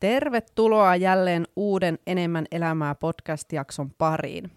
[0.00, 4.50] Tervetuloa jälleen uuden Enemmän elämää podcast-jakson pariin.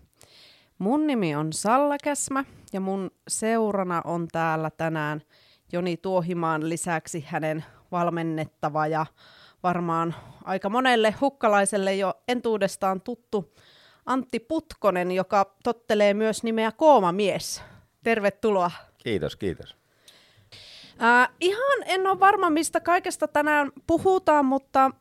[0.77, 5.21] Mun nimi on Salla Käsmä ja mun seurana on täällä tänään
[5.71, 9.05] Joni Tuohimaan lisäksi hänen valmennettava ja
[9.63, 13.53] varmaan aika monelle hukkalaiselle jo entuudestaan tuttu
[14.05, 17.63] Antti Putkonen, joka tottelee myös nimeä Koomamies.
[18.03, 18.71] Tervetuloa.
[18.97, 19.75] Kiitos, kiitos.
[21.01, 24.91] Äh, ihan en ole varma, mistä kaikesta tänään puhutaan, mutta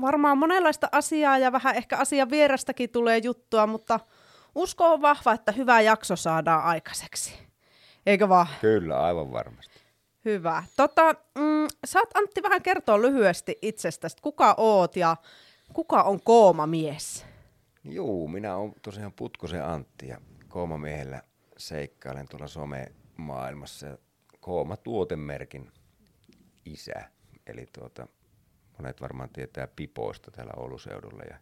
[0.00, 4.00] varmaan monenlaista asiaa ja vähän ehkä asian vierestäkin tulee juttua, mutta
[4.54, 7.34] usko on vahva, että hyvä jakso saadaan aikaiseksi.
[8.06, 8.46] Eikö vaan?
[8.60, 9.80] Kyllä, aivan varmasti.
[10.24, 10.64] Hyvä.
[10.76, 15.16] Tota, mm, saat Antti vähän kertoa lyhyesti itsestäsi, kuka oot ja
[15.72, 17.26] kuka on kooma mies?
[17.84, 21.22] Juu, minä olen tosiaan Putkosen Antti ja koomamiehellä
[21.56, 23.98] seikkailen tuolla somemaailmassa.
[24.40, 25.72] Kooma tuotemerkin
[26.64, 27.10] isä.
[27.46, 28.06] Eli tuota,
[28.78, 31.22] monet varmaan tietää Pipoista täällä Oulun seudulla.
[31.30, 31.36] Ja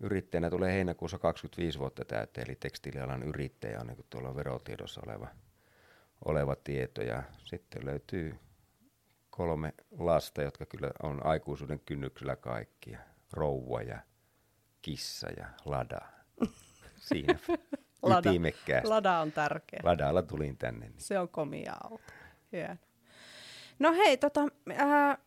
[0.00, 5.28] yrittäjänä tulee heinäkuussa 25 vuotta täyteen, eli tekstiilialan yrittäjä on niin tuolla verotiedossa oleva,
[6.24, 7.02] oleva tieto.
[7.02, 8.36] Ja sitten löytyy
[9.30, 12.98] kolme lasta, jotka kyllä on aikuisuuden kynnyksellä kaikkia.
[13.32, 13.98] Rouva ja
[14.82, 16.00] kissa ja lada.
[17.08, 17.38] Siinä
[18.02, 18.30] Lada.
[18.30, 18.88] ytimekkäästi.
[18.88, 19.80] Lada on tärkeä.
[19.82, 20.88] Ladalla tulin tänne.
[20.88, 21.00] Niin.
[21.00, 22.12] Se on komia auto.
[22.52, 22.76] Hieno.
[23.78, 24.40] No hei, tota,
[24.76, 25.18] ää,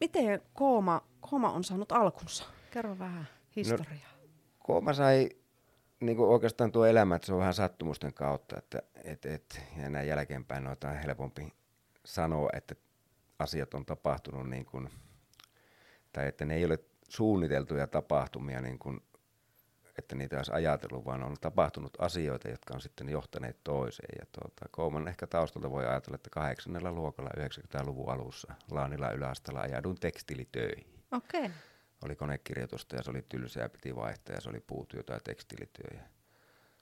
[0.00, 2.44] miten kooma, kooma on saanut alkunsa?
[2.70, 4.10] Kerro vähän historiaa.
[4.22, 5.28] No, kooma sai
[6.00, 9.90] niin kuin oikeastaan tuo elämä, että se on vähän sattumusten kautta, että et, et, ja
[9.90, 11.52] näin jälkeenpäin noita on helpompi
[12.04, 12.74] sanoa, että
[13.38, 14.88] asiat on tapahtunut niin kuin,
[16.12, 19.02] tai että ne ei ole suunniteltuja tapahtumia, niin kuin,
[20.00, 24.18] että niitä olisi ajatellut, vaan on tapahtunut asioita, jotka on sitten johtaneet toiseen.
[24.18, 29.96] Ja tuota, Kouman ehkä taustalta voi ajatella, että kahdeksannella luokalla 90-luvun alussa Laanilla yläastalla ajaudun
[30.00, 30.86] tekstilitöihin.
[31.12, 31.40] Okei.
[31.40, 31.50] Okay.
[32.04, 35.98] Oli konekirjoitusta ja se oli tylsää, piti vaihtaa ja se oli puutyötä ja tekstilityö.
[35.98, 36.02] Ja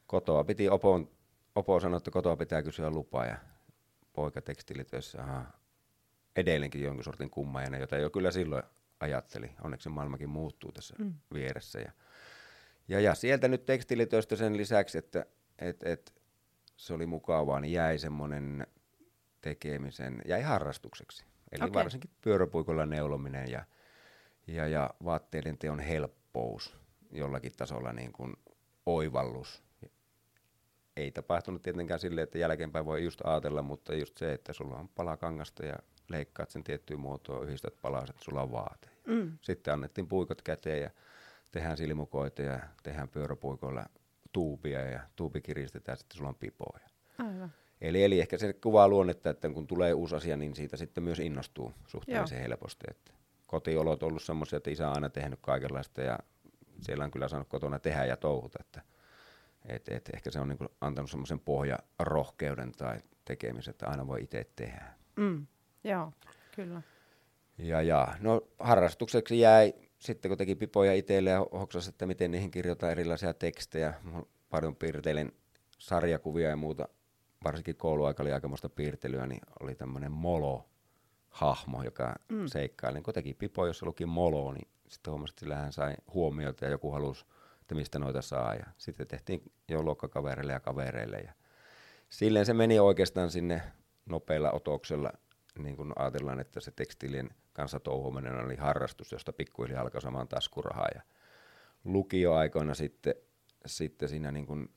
[0.06, 1.10] kotoa piti, opon,
[1.54, 3.37] opo sanoi, että kotoa pitää kysyä lupaa ja
[4.12, 5.44] poika tekstilitöissä, aha,
[6.37, 8.62] edelleenkin jonkin sortin kummajana, jota jo kyllä silloin
[9.00, 9.50] ajatteli.
[9.65, 11.15] Onneksi maailmakin muuttuu tässä mm.
[11.34, 11.81] vieressä.
[11.81, 11.92] Ja,
[12.88, 15.26] ja, ja sieltä nyt tekstilitöistä sen lisäksi, että
[15.59, 16.15] et, et,
[16.76, 18.66] se oli mukavaa, niin jäi semmoinen
[19.41, 21.25] tekemisen, jäi harrastukseksi.
[21.53, 21.82] Eli okay.
[21.82, 23.65] varsinkin pyöräpuikolla neulominen ja,
[24.47, 26.77] ja, ja vaatteiden teon helppous
[27.10, 28.37] jollakin tasolla niin kuin
[28.87, 29.62] oivallus.
[30.97, 34.88] Ei tapahtunut tietenkään silleen, että jälkeenpäin voi just ajatella, mutta just se, että sulla on
[34.88, 35.77] pala kangasta ja
[36.09, 38.88] leikkaat sen tiettyyn muotoon, yhdistät palaset, sulla on vaate.
[39.06, 39.38] Mm.
[39.41, 40.91] Sitten annettiin puikot käteen ja
[41.50, 43.86] tehdään silmukoita ja tehdään pyöräpuikoilla
[44.32, 46.88] tuubia ja tuubi kiristetään, sitten sulla on pipoja.
[47.19, 47.53] Aivan.
[47.81, 51.19] Eli, eli ehkä se kuvaa luonnetta, että kun tulee uusi asia, niin siitä sitten myös
[51.19, 52.84] innostuu suhteellisen helposti.
[52.91, 53.12] Että
[53.47, 56.19] kotiolot on ollut semmoisia, että isä on aina tehnyt kaikenlaista ja
[56.81, 58.59] siellä on kyllä saanut kotona tehdä ja touhuta.
[58.60, 58.82] Että,
[59.66, 64.47] et, et ehkä se on niin antanut semmoisen pohjarohkeuden tai tekemisen, että aina voi itse
[64.56, 64.84] tehdä.
[65.16, 65.47] Mm.
[65.84, 66.12] Joo,
[66.56, 66.82] kyllä.
[67.59, 72.50] Ja, ja no harrastukseksi jäi sitten kun teki pipoja itselle ja hoksasi, että miten niihin
[72.50, 73.94] kirjoittaa erilaisia tekstejä.
[74.48, 75.32] Paljon piirtelin
[75.78, 76.88] sarjakuvia ja muuta,
[77.44, 82.47] varsinkin kouluaika oli aikamoista piirtelyä, niin oli tämmöinen molo-hahmo, joka mm.
[82.47, 82.94] seikkaili.
[82.94, 86.65] Niin kun teki pipo, jossa luki molo, niin sitten huomasi, että sillä hän sai huomiota
[86.65, 87.25] ja joku halusi,
[87.60, 88.54] että mistä noita saa.
[88.54, 91.19] Ja sitten tehtiin jo luokkakavereille ja kavereille.
[91.19, 91.32] Ja
[92.09, 93.62] silleen se meni oikeastaan sinne
[94.06, 95.12] nopeilla otoksella
[95.59, 100.88] niin kuin ajatellaan, että se tekstiilien kanssa touhuminen oli harrastus, josta pikkuhiljaa alkoi saamaan taskurahaa.
[100.94, 101.02] Ja
[101.84, 103.14] lukioaikoina sitten,
[103.66, 104.69] sitten siinä niin kuin,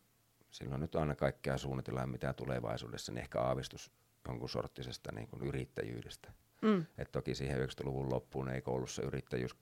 [0.50, 3.91] silloin nyt aina kaikkea suunnitellaan, mitä tulevaisuudessa, niin ehkä aavistus
[4.28, 6.31] jonkun sorttisesta niin kuin yrittäjyydestä.
[6.62, 6.86] Mm.
[6.97, 9.56] Et toki siihen 90-luvun loppuun ei koulussa yrittäjyys,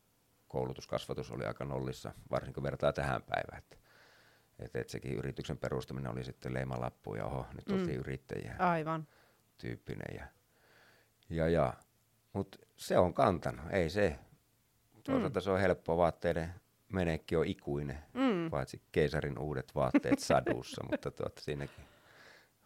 [0.47, 3.57] koulutuskasvatus oli aika nollissa, varsinkin kun vertaa tähän päivään.
[3.57, 3.77] Että
[4.59, 7.99] et, et sekin yrityksen perustaminen oli sitten leimalappu ja oho, nyt oltiin mm.
[7.99, 8.55] yrittäjiä.
[8.59, 9.07] Aivan.
[9.57, 10.15] Tyyppinen.
[10.15, 10.27] Ja
[11.29, 11.73] ja, ja.
[12.33, 14.19] Mutta se on kantanut, ei se.
[15.03, 15.43] Toisaalta mm.
[15.43, 16.53] se on helppoa vaatteiden
[16.93, 18.49] menekki on ikuinen, mm.
[18.49, 21.85] paitsi keisarin uudet vaatteet sadussa, mutta tuota, siinäkin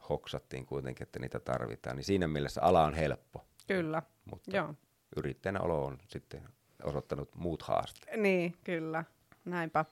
[0.10, 1.95] hoksattiin kuitenkin, että niitä tarvitaan.
[1.95, 3.45] Niin siinä mielessä ala on helppo.
[3.68, 4.74] Kyllä, mutta Joo.
[5.15, 6.50] yrittäjänä olo on sitten
[6.83, 8.19] osoittanut muut haasteet.
[8.19, 9.04] Niin, kyllä.
[9.45, 9.86] Näinpä.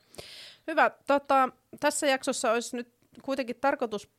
[0.68, 0.92] Hyvä.
[1.08, 4.10] Tota, tässä jaksossa olisi nyt kuitenkin tarkoitus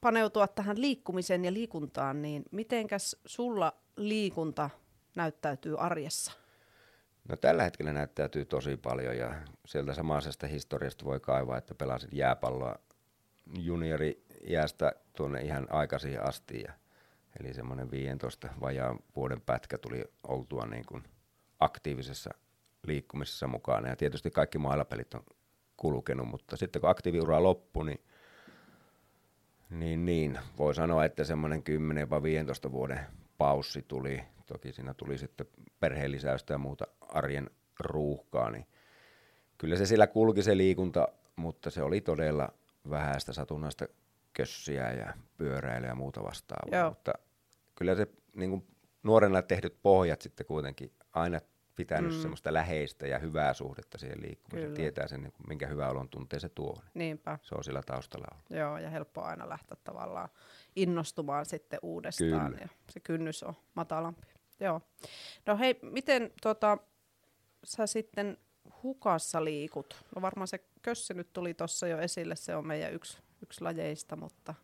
[0.00, 4.70] paneutua tähän liikkumiseen ja liikuntaan, niin mitenkäs sulla liikunta
[5.14, 6.32] näyttäytyy arjessa?
[7.28, 9.34] No tällä hetkellä näyttäytyy tosi paljon ja
[9.66, 12.78] sieltä samaisesta historiasta voi kaivaa, että pelasit jääpalloa
[13.58, 16.60] juniori-jäästä tuonne ihan aikaisin asti.
[16.60, 16.72] Ja,
[17.40, 21.04] eli semmoinen 15 vajaan vuoden pätkä tuli oltua niin kuin
[21.60, 22.30] aktiivisessa
[22.86, 23.88] liikkumisessa mukana.
[23.88, 25.24] Ja tietysti kaikki mailapelit on
[25.76, 28.00] kulkenut, mutta sitten kun aktiiviura loppui, niin,
[29.70, 31.62] niin, niin voi sanoa, että semmoinen
[32.68, 33.00] 10-15 vuoden
[33.38, 34.24] paussi tuli.
[34.46, 35.46] Toki siinä tuli sitten
[35.80, 37.50] perheellisäystä ja muuta arjen
[37.80, 38.66] ruuhkaa, niin
[39.58, 42.48] kyllä se sillä kulki se liikunta, mutta se oli todella
[42.90, 43.86] vähäistä satunnaista
[44.32, 46.78] kössiä ja pyöräilyä ja muuta vastaavaa.
[46.78, 46.88] Joo.
[46.88, 47.12] Mutta
[47.74, 48.66] kyllä se niin kuin
[49.02, 51.40] nuorena tehdyt pohjat sitten kuitenkin aina
[51.76, 52.20] pitänyt mm.
[52.20, 54.74] semmoista läheistä ja hyvää suhdetta siihen liikkumiseen.
[54.74, 56.74] Tietää sen, niin kuin, minkä hyvä olon tuntee se tuo.
[56.74, 57.38] Niin Niinpä.
[57.42, 58.50] Se on sillä taustalla ollut.
[58.50, 60.28] Joo, ja helppo aina lähteä tavallaan
[60.76, 62.52] innostumaan sitten uudestaan.
[62.52, 62.58] Kyllä.
[62.60, 64.26] Ja se kynnys on matalampi.
[64.60, 64.80] Joo.
[65.46, 66.78] No hei, miten tota,
[67.64, 68.38] sä sitten
[68.82, 70.04] hukassa liikut?
[70.16, 74.16] No varmaan se kössi nyt tuli tuossa jo esille, se on meidän yksi, yksi lajeista,
[74.16, 74.54] mutta...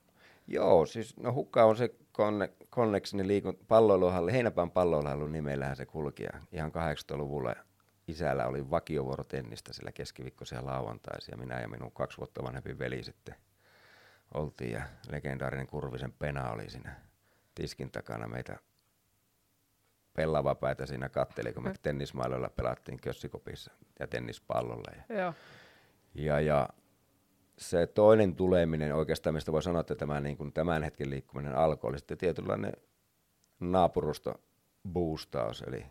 [0.47, 6.23] Joo, siis no hukka on se konne, Connexin liikun, palloiluhalli, Heinäpään palloiluhallin nimellähän se kulki
[6.23, 7.55] ja ihan 80-luvulla
[8.09, 11.37] isällä oli vakiovuoro tennistä sillä keskiviikkoisia lauantaisia.
[11.37, 13.35] Minä ja minun kaksi vuotta vanhempi veli sitten
[14.35, 16.95] oltiin ja legendaarinen Kurvisen Pena oli siinä
[17.55, 18.57] tiskin takana meitä
[20.13, 24.93] pellavapäitä siinä katteli, kun me tennismailoilla pelattiin kössikopissa ja tennispallolla.
[24.97, 25.35] Ja, Joo.
[26.15, 26.69] ja, ja
[27.59, 31.89] se toinen tuleminen oikeastaan, mistä voi sanoa, että tämä niin kuin tämän hetken liikkuminen alkoi,
[31.89, 32.73] oli sitten tietynlainen
[33.61, 34.41] naapurusto
[34.93, 35.87] boostaus, eli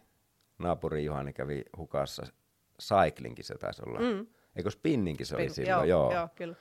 [0.58, 2.24] naapuri Juhani kävi hukassa
[2.82, 4.00] cyclingin se taisi olla.
[4.00, 4.28] Mm.
[4.56, 5.90] Eikö spinninkin se Spin, oli silloin?
[5.90, 6.14] Joo, joo.
[6.14, 6.56] joo kyllä.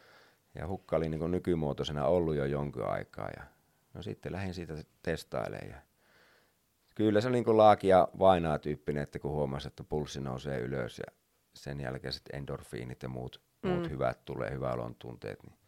[0.59, 3.31] Ja hukka oli niin nykymuotoisena ollut jo jonkin aikaa.
[3.37, 3.45] Ja
[3.95, 5.71] no sitten lähdin siitä testailemaan.
[5.71, 5.83] Ja
[6.95, 10.99] kyllä se on niin kuin laakia vainaa tyyppinen, että kun huomasi, että pulssi nousee ylös
[10.99, 11.13] ja
[11.55, 13.71] sen jälkeen sitten endorfiinit ja muut, mm.
[13.71, 15.59] muut hyvät tulee, hyvä olon tunteet, niin,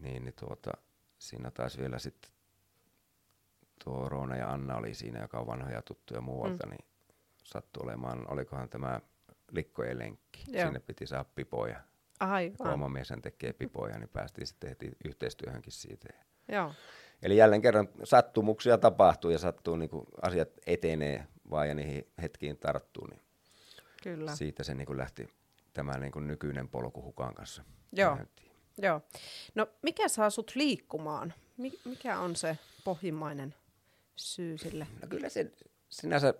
[0.00, 0.72] niin, niin tuota,
[1.18, 2.30] siinä taisi vielä sitten
[3.84, 6.70] tuo Roona ja Anna oli siinä, joka on vanhoja tuttuja muualta, mm.
[6.70, 6.84] niin
[7.44, 9.00] sattui olemaan, olikohan tämä
[9.50, 10.44] likkojen lenkki.
[10.48, 10.64] Joo.
[10.64, 11.80] Sinne piti saada pipoja.
[12.20, 12.72] Aivan.
[12.72, 16.08] Oma mies tekee pipoja, niin päästiin sitten heti yhteistyöhönkin siitä.
[16.48, 16.74] Joo.
[17.22, 22.56] Eli jälleen kerran sattumuksia tapahtuu ja sattuu niin kuin asiat etenee vaan ja niihin hetkiin
[22.56, 23.06] tarttuu.
[23.06, 23.20] Niin
[24.02, 24.36] Kyllä.
[24.36, 25.28] Siitä se niin kuin lähti
[25.72, 27.64] tämä niin kuin nykyinen polku Hukan kanssa.
[27.92, 28.18] Joo.
[28.78, 29.00] Joo.
[29.54, 31.34] No mikä saa sut liikkumaan?
[31.84, 33.54] Mikä on se pohjimmainen
[34.16, 34.86] syy sille?
[35.02, 35.52] No kyllä se
[35.88, 36.34] sinänsä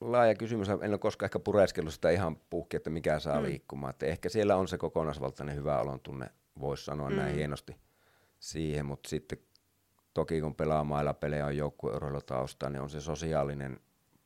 [0.00, 0.68] laaja kysymys.
[0.68, 3.46] En ole koskaan ehkä pureskellut sitä ihan puhki, että mikä saa mm.
[3.46, 3.90] liikkumaan.
[3.90, 6.30] Että ehkä siellä on se kokonaisvaltainen hyvä olon tunne,
[6.60, 7.16] voisi sanoa mm.
[7.16, 7.76] näin hienosti
[8.40, 9.38] siihen, mutta sitten
[10.14, 13.80] toki kun pelaa mailla pelejä on joukkueurheilutausta, niin on se sosiaalinen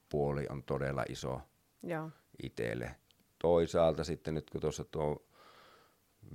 [0.08, 1.40] puoli on todella iso
[1.82, 2.10] Joo.
[2.42, 2.94] itselle.
[3.38, 5.26] Toisaalta sitten nyt kun tuossa tuo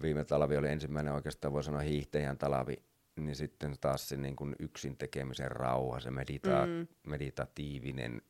[0.01, 2.75] viime talvi oli ensimmäinen oikeastaan voi sanoa hiihtäjän talvi,
[3.15, 6.87] niin sitten taas se niin kuin yksin tekemisen rauha, se medita- mm.
[7.07, 8.21] meditatiivinen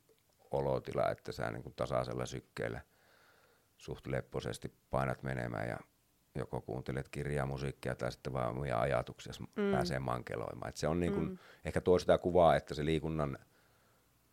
[0.52, 2.82] olotila, että sä niin kuin tasaisella sykkeellä
[3.78, 5.78] suht lepposesti painat menemään ja
[6.36, 9.72] joko kuuntelet kirjaa, musiikkia tai sitten vaan omia ajatuksia mm.
[9.72, 10.70] pääsee mankeloimaan.
[10.70, 11.38] Et se on niin kuin, mm.
[11.66, 13.38] ehkä tuo sitä kuvaa, että se liikunnan,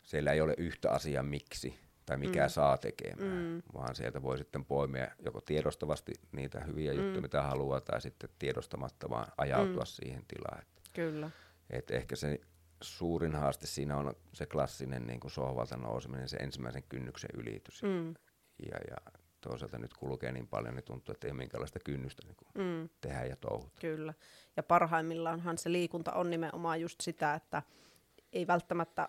[0.03, 2.49] siellä ei ole yhtä asiaa miksi tai mikä mm.
[2.49, 3.63] saa tekemään, mm.
[3.75, 6.99] vaan sieltä voi sitten poimia joko tiedostavasti niitä hyviä mm.
[6.99, 9.87] juttuja, mitä haluaa, tai sitten tiedostamatta vaan ajautua mm.
[9.87, 10.63] siihen tilaan.
[10.93, 11.31] Kyllä.
[11.71, 12.41] Et ehkä se
[12.83, 17.83] suurin haaste siinä on se klassinen niin kuin sohvalta nouseminen, se ensimmäisen kynnyksen ylitys.
[17.83, 18.09] Mm.
[18.59, 18.97] Ja, ja
[19.41, 22.89] toisaalta nyt kulkee niin paljon, niin tuntuu, että ei ole minkäänlaista kynnystä niin kuin mm.
[23.01, 23.81] tehdä ja touhuta.
[23.81, 24.15] Kyllä.
[24.57, 27.63] Ja parhaimmillaanhan se liikunta on nimenomaan just sitä, että
[28.33, 29.09] ei välttämättä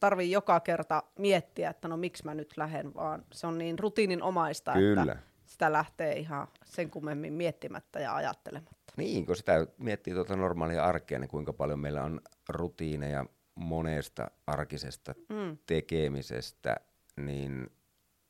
[0.00, 4.72] tarvii joka kerta miettiä, että no miksi mä nyt lähden, vaan se on niin rutiininomaista,
[4.72, 5.02] Kyllä.
[5.02, 5.16] että
[5.46, 8.92] sitä lähtee ihan sen kummemmin miettimättä ja ajattelematta.
[8.96, 15.14] Niin, kun sitä miettii tuota normaalia arkea, niin kuinka paljon meillä on rutiineja monesta arkisesta
[15.28, 15.58] mm.
[15.66, 16.76] tekemisestä,
[17.16, 17.70] niin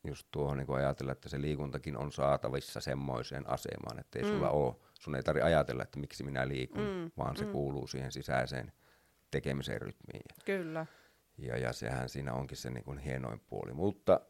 [0.04, 4.30] just tuohon niin ajatella, että se liikuntakin on saatavissa semmoiseen asemaan, että ei mm.
[4.30, 7.10] sulla ole, sun ei tarvitse ajatella, että miksi minä liikun, mm.
[7.18, 7.52] vaan se mm.
[7.52, 8.72] kuuluu siihen sisäiseen
[9.30, 10.22] tekemisen rytmiin.
[10.44, 10.86] Kyllä.
[11.38, 13.72] Ja, ja sehän siinä onkin se niin kuin hienoin puoli.
[13.72, 14.20] Mutta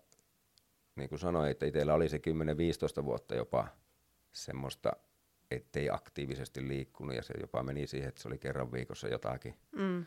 [0.97, 2.21] niin kuin sanoin, että itsellä oli se
[3.01, 3.69] 10-15 vuotta jopa
[4.33, 4.93] semmoista,
[5.57, 10.07] ettei aktiivisesti liikkunut ja se jopa meni siihen, että se oli kerran viikossa jotakin, mm.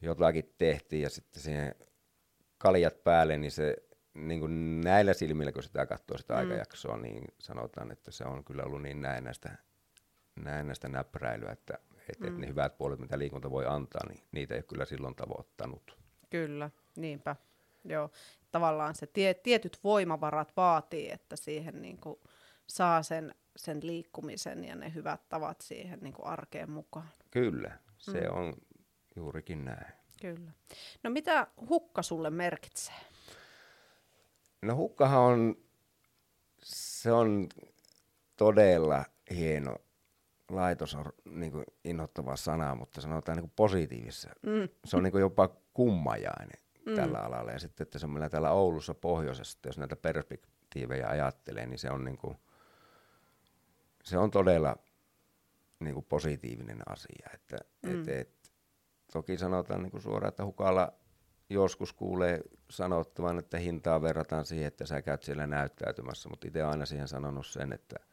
[0.00, 1.74] jotakin tehtiin ja sitten siihen
[2.58, 3.76] kaljat päälle, niin se
[4.14, 6.38] niin kuin näillä silmillä, kun sitä katsoo sitä mm.
[6.38, 9.58] aikajaksoa, niin sanotaan, että se on kyllä ollut niin näennäistä,
[10.36, 12.32] näennäistä näppäräilyä, että että mm.
[12.32, 15.98] et ne hyvät puolet, mitä liikunta voi antaa, niin niitä ei ole kyllä silloin tavoittanut.
[16.30, 17.36] Kyllä, niinpä.
[17.84, 18.10] Joo.
[18.50, 22.20] Tavallaan se tie, tietyt voimavarat vaatii, että siihen niin kuin
[22.66, 27.08] saa sen, sen liikkumisen ja ne hyvät tavat siihen niin kuin arkeen mukaan.
[27.30, 28.36] Kyllä, se mm.
[28.36, 28.54] on
[29.16, 29.92] juurikin näin.
[30.20, 30.52] Kyllä.
[31.02, 32.94] No mitä hukka sulle merkitsee?
[34.62, 35.56] No hukkahan on,
[36.62, 37.48] se on
[38.36, 39.76] todella hieno
[40.54, 44.30] laitos on niin kuin inhottava sana, mutta sanotaan niin kuin positiivisessa.
[44.42, 44.68] Mm.
[44.84, 46.94] Se on niin kuin jopa kummajainen mm.
[46.94, 47.52] tällä alalla.
[47.52, 52.18] Ja sitten, että semmoinen täällä Oulussa pohjoisessa, jos näitä perspektiivejä ajattelee, niin se on, niin
[52.18, 52.36] kuin,
[54.02, 54.76] se on todella
[55.80, 57.28] niin kuin positiivinen asia.
[57.34, 58.00] Että, mm.
[58.00, 58.52] et, et,
[59.12, 60.92] toki sanotaan niin kuin suoraan, että hukalla
[61.50, 62.40] joskus kuulee
[62.70, 67.46] sanottavan, että hintaa verrataan siihen, että sä käyt siellä näyttäytymässä, mutta itse aina siihen sanonut
[67.46, 67.96] sen, että–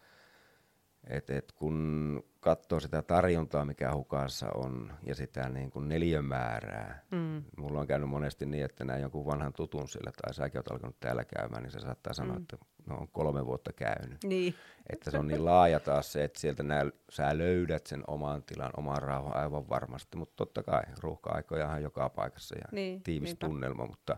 [1.08, 7.44] et, et kun katsoo sitä tarjontaa, mikä hukassa on, ja sitä niin kuin neliömäärää, mm.
[7.58, 11.00] mulla on käynyt monesti niin, että näin jonkun vanhan tutun sillä, tai säkin oot alkanut
[11.00, 12.42] täällä käymään, niin se saattaa sanoa, mm.
[12.42, 12.58] että
[12.90, 14.24] no on kolme vuotta käynyt.
[14.24, 14.56] Niin.
[14.90, 18.72] Että se on niin laaja taas se, että sieltä nää, sä löydät sen oman tilan,
[18.78, 23.48] oman rauhan aivan varmasti, mutta totta kai ruuhka-aikojahan joka paikassa ja niin, tiivis niinpä.
[23.48, 24.18] tunnelma, mutta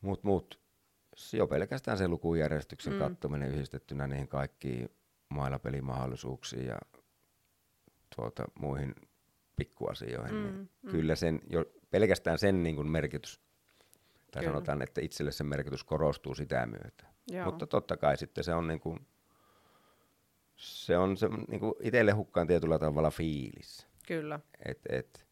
[0.00, 0.60] mut, mut,
[1.32, 2.98] jo pelkästään se lukujärjestyksen mm.
[2.98, 4.88] kattominen yhdistettynä niihin kaikkiin
[5.28, 6.78] mailapelimahdollisuuksiin ja
[8.16, 8.94] tuota, muihin
[9.56, 10.90] pikkuasioihin, niin mm, niin mm.
[10.90, 13.40] kyllä sen, jo, pelkästään sen niin kuin merkitys,
[14.30, 14.52] tai kyllä.
[14.52, 17.06] sanotaan, että itselle se merkitys korostuu sitä myötä.
[17.30, 17.44] Joo.
[17.44, 19.06] Mutta totta kai sitten se on niin kuin,
[20.56, 23.86] se on se niin kuin itselle hukkaan tietyllä tavalla fiilis.
[24.06, 24.40] Kyllä.
[24.64, 25.26] Et, et,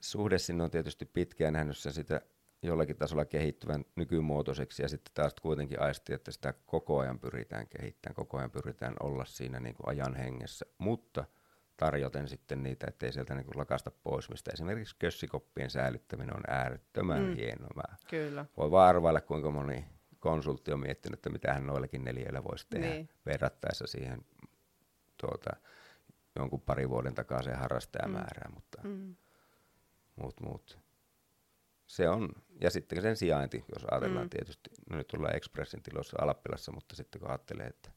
[0.00, 2.20] suhde sinne on tietysti pitkään nähnyt se sitä
[2.62, 8.14] jollakin tasolla kehittyvän nykymuotoiseksi ja sitten taas kuitenkin aisti, että sitä koko ajan pyritään kehittämään,
[8.14, 11.24] koko ajan pyritään olla siinä niin kuin ajan hengessä, mutta
[11.76, 17.22] tarjoten sitten niitä, ettei sieltä niin kuin lakasta pois, mistä esimerkiksi kössikoppien säilyttäminen on äärettömän
[17.22, 17.34] mm.
[17.34, 17.96] hienoa.
[18.10, 18.46] Kyllä.
[18.56, 19.84] Voi vaan arvailla, kuinka moni
[20.26, 23.08] konsultti on miettinyt, että mitä hän noillakin neliöillä voisi tehdä niin.
[23.26, 24.24] verrattaessa siihen
[25.16, 25.50] tuota,
[26.36, 28.54] jonkun pari vuoden takaisin harrastajamäärään, mm.
[28.54, 29.16] mutta mm.
[30.16, 30.78] muut, muut
[31.86, 32.28] se on,
[32.60, 34.30] ja sitten sen sijainti, jos ajatellaan mm.
[34.30, 37.90] tietysti, no nyt ollaan Expressin tiloissa Alappilassa, mutta sitten kun ajattelee, että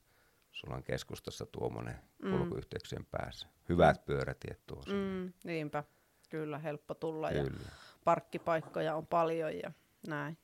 [0.51, 2.31] sulla on keskustassa tuommoinen mm.
[2.31, 4.03] kulkuyhteyksien päässä, hyvät mm.
[4.05, 4.93] pyörätiet tuossa.
[4.93, 5.83] Mm, niinpä,
[6.29, 7.43] kyllä, helppo tulla kyllä.
[7.43, 7.71] ja
[8.03, 9.71] parkkipaikkoja on paljon ja
[10.07, 10.37] näin.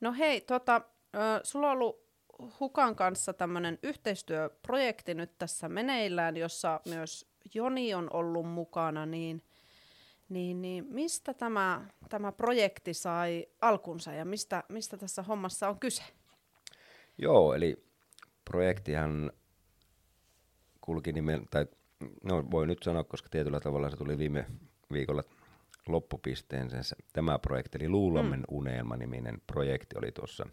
[0.00, 0.80] No hei, tota,
[1.42, 2.02] sulla on ollut
[2.60, 9.42] Hukan kanssa tämmöinen yhteistyöprojekti nyt tässä meneillään, jossa myös Joni on ollut mukana, niin
[10.28, 16.02] niin, niin mistä tämä, tämä projekti sai alkunsa ja mistä, mistä tässä hommassa on kyse?
[17.18, 17.84] Joo, eli
[18.44, 19.32] projektihan
[20.80, 21.66] kulki nimen, tai
[22.22, 24.46] no voi nyt sanoa, koska tietyllä tavalla se tuli viime
[24.92, 25.24] viikolla
[25.88, 26.96] loppupisteensä.
[27.12, 28.56] Tämä projekti, eli Luulammen mm.
[28.56, 30.46] unelma-niminen projekti oli tuossa,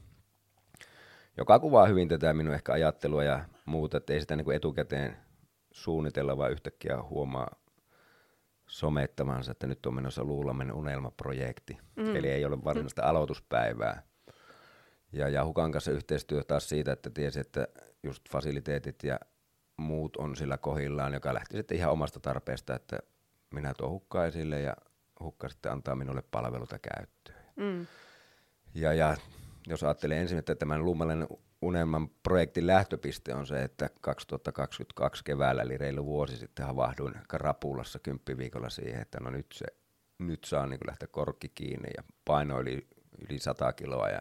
[1.38, 5.18] joka kuvaa hyvin tätä minun ehkä ajattelua ja muuta, että ei sitä niin kuin etukäteen
[5.72, 7.56] suunnitella, vaan yhtäkkiä huomaa
[8.70, 11.78] somettamansa, että nyt on menossa Luulamen unelmaprojekti.
[11.96, 12.16] Mm.
[12.16, 14.04] Eli ei ole varsinaista aloituspäivää.
[15.12, 17.68] Ja, ja Hukan kanssa yhteistyö taas siitä, että tiesi, että
[18.04, 19.20] just fasiliteetit ja
[19.78, 23.00] muut on sillä kohillaan, joka lähti sitten ihan omasta tarpeesta, että
[23.54, 24.76] minä tuon hukkaa esille ja
[25.24, 27.46] hukka sitten antaa minulle palveluta käyttöön.
[27.56, 27.88] Mm.
[28.74, 29.18] Ja, ja
[29.68, 31.28] jos ajattelee ensin, että tämän Luumalen
[31.62, 38.70] unelman projektin lähtöpiste on se, että 2022 keväällä, eli reilu vuosi sitten havahduin rapulassa kymppiviikolla
[38.70, 39.66] siihen, että no nyt, se,
[40.20, 42.88] nyt saa niin lähteä korkki kiinni ja paino oli
[43.30, 44.20] yli 100 kiloa ja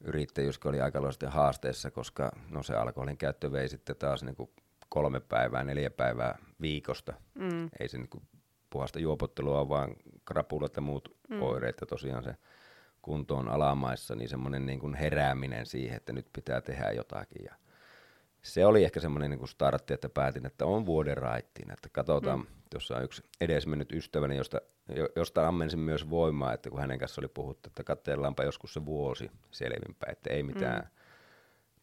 [0.00, 4.50] yrittäjyys oli aika haasteessa, koska no se alkoholin käyttö vei sitten taas niin kuin
[4.88, 7.14] kolme päivää, neljä päivää viikosta.
[7.34, 7.68] Mm.
[7.80, 8.22] Ei se niin kuin
[8.70, 11.42] puhasta juopottelua, vaan krapulat ja muut mm.
[11.42, 12.34] oireet ja tosiaan se
[13.02, 17.44] kuntoon alamaissa, niin semmoinen niin kuin herääminen siihen, että nyt pitää tehdä jotakin.
[17.44, 17.54] Ja
[18.42, 22.38] se oli ehkä semmoinen niin kuin startti, että päätin, että on vuoden raittiin, että katsotaan,
[22.38, 22.46] mm.
[22.70, 24.60] tuossa on yksi edesmennyt ystäväni, josta,
[25.16, 29.30] josta ammensin myös voimaa, että kun hänen kanssa oli puhuttu, että katsellaanpa joskus se vuosi
[29.50, 30.90] selvinpäin, että ei mitään mm.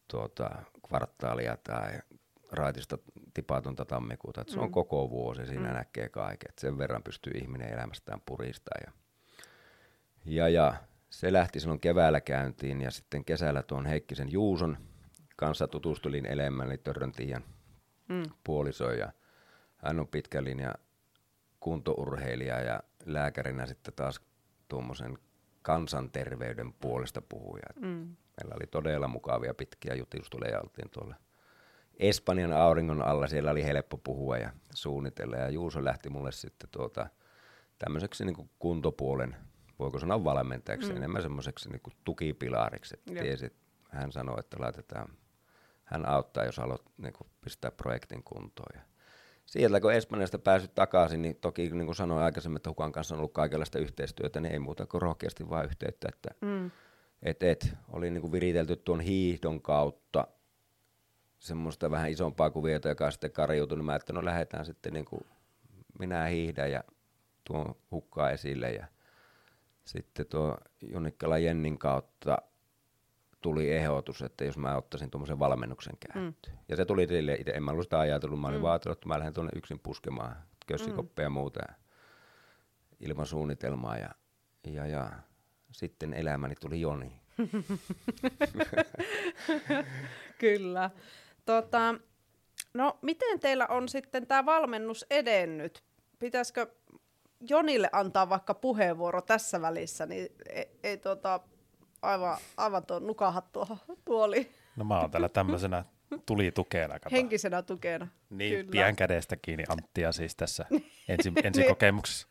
[0.08, 0.50] tuota,
[0.88, 2.00] kvartaalia tai
[2.56, 2.98] raitista
[3.34, 4.72] tipatonta tammikuuta, että se on mm.
[4.72, 5.74] koko vuosi, siinä mm.
[5.74, 8.78] näkee kaiken, että sen verran pystyy ihminen elämästään puristaa.
[8.86, 8.92] Ja,
[10.26, 10.74] ja, ja
[11.10, 14.78] se lähti silloin keväällä käyntiin ja sitten kesällä tuon Heikkisen Juuson
[15.36, 17.14] kanssa tutustulin enemmän, eli Törrön
[18.10, 18.24] mm.
[18.44, 19.12] puoliso ja
[19.78, 20.74] hän on pitkä linja
[21.60, 24.22] kuntourheilija ja lääkärinä sitten taas
[24.68, 25.18] tuommoisen
[25.62, 27.68] kansanterveyden puolesta puhuja.
[27.76, 28.16] Mm.
[28.38, 31.16] Meillä oli todella mukavia pitkiä jutusteluja, oltiin tuolla
[32.00, 37.08] Espanjan auringon alla, siellä oli helppo puhua ja suunnitella ja Juuso lähti mulle sitten tuota,
[37.80, 39.36] tämmöiseksi niin kuin kuntopuolen
[39.80, 40.98] voiko sanoa valmentajaksi, mm.
[40.98, 42.96] enemmän semmoiseksi niin tukipilariksi.
[42.98, 43.54] Että tiesi,
[43.90, 45.10] hän sanoi, että laitetaan,
[45.84, 48.70] hän auttaa, jos haluat niin kuin pistää projektin kuntoon.
[48.74, 48.82] Ja
[49.46, 53.20] sieltä kun Espanjasta pääsyt takaisin, niin toki niin kuin sanoin aikaisemmin, että Hukan kanssa on
[53.20, 56.72] ollut kaikenlaista yhteistyötä, niin ei muuta kuin rohkeasti vaan yhteyttä, että mm.
[57.24, 60.28] Et, et, oli niin kuin viritelty tuon hiihdon kautta
[61.46, 65.26] semmoista vähän isompaa kuviota, joka sitten kariutui, niin mä että no lähdetään sitten niin kuin
[66.00, 66.84] minä hiihdän ja
[67.44, 68.88] tuon hukkaa esille ja
[69.86, 72.38] sitten tuo Junikkala Jennin kautta
[73.42, 76.54] tuli ehdotus, että jos mä ottaisin tuommoisen valmennuksen käyttöön.
[76.54, 76.60] Mm.
[76.70, 78.64] Ja se tuli sille itse, en mä ollut sitä ajatellut, mä olin mm.
[78.64, 80.36] vaatellut, että mä lähden tuonne yksin puskemaan
[80.68, 81.36] kössikoppeja mm.
[81.36, 81.60] ja muuta
[83.00, 84.10] ilman suunnitelmaa ja,
[84.64, 85.12] ja, ja
[85.72, 87.22] sitten elämäni tuli Joni.
[90.40, 90.90] Kyllä.
[91.46, 91.96] Tota,
[92.74, 95.84] no, miten teillä on sitten tämä valmennus edennyt?
[96.20, 96.68] Pitäisikö
[97.50, 101.40] Jonille antaa vaikka puheenvuoro tässä välissä, niin ei, ei tota,
[102.02, 104.52] aivan, aivan tuo nukahattua tuoli.
[104.76, 105.86] No mä oon täällä tämmöisenä
[106.26, 107.00] tuli tukena.
[107.00, 107.16] Kato.
[107.16, 108.08] Henkisenä tukena.
[108.30, 108.72] Niin, Kyllä.
[108.72, 110.66] pian kädestä kiinni Anttia siis tässä
[111.10, 112.28] ensi, ensikokemuksessa.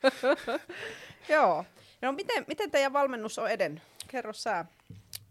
[1.34, 1.64] Joo.
[2.02, 3.82] No miten, miten teidän valmennus on edennyt?
[4.08, 4.64] Kerro sä.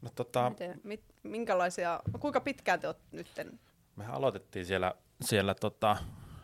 [0.01, 3.59] No, tota, miten, mit, minkälaisia, kuinka pitkään te olette nytten?
[3.95, 5.97] Mehän aloitettiin siellä, siellä tota,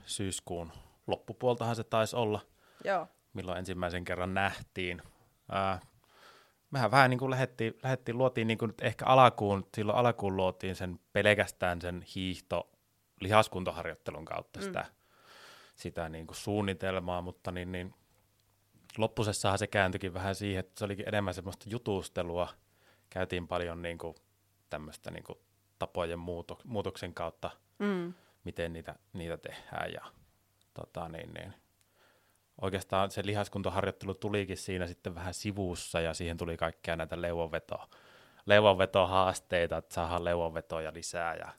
[0.06, 0.72] syyskuun
[1.08, 2.42] loppupuoltahan se taisi olla,
[2.84, 3.08] Joo.
[3.34, 5.02] milloin ensimmäisen kerran nähtiin.
[5.52, 5.80] Ää,
[6.72, 11.00] mehän vähän niin kuin lähettiin, lähettiin, luotiin niin kuin ehkä alakuun, silloin alakuun luotiin sen
[11.14, 12.70] pelkästään sen hiihto
[13.22, 14.64] lihaskuntoharjoittelun kautta mm.
[14.64, 14.86] sitä,
[15.76, 17.94] sitä niin kuin suunnitelmaa, mutta niin, niin
[18.98, 22.48] loppusessahan se kääntyikin vähän siihen, että se olikin enemmän semmoista jutustelua,
[23.10, 24.16] käytiin paljon niin kuin
[24.70, 25.40] tämmöistä niin kuin
[25.80, 28.14] tapojen muuto, muutoksen kautta, mm.
[28.44, 30.06] miten niitä, niitä tehdään ja
[30.74, 31.54] tota, niin, niin,
[32.62, 37.90] oikeastaan se lihaskuntoharjoittelu tulikin siinä sitten vähän sivussa ja siihen tuli kaikkea näitä leuvonveto,
[38.46, 41.54] leuvonvetohaasteita, että saadaan leuvonvetoja lisää ja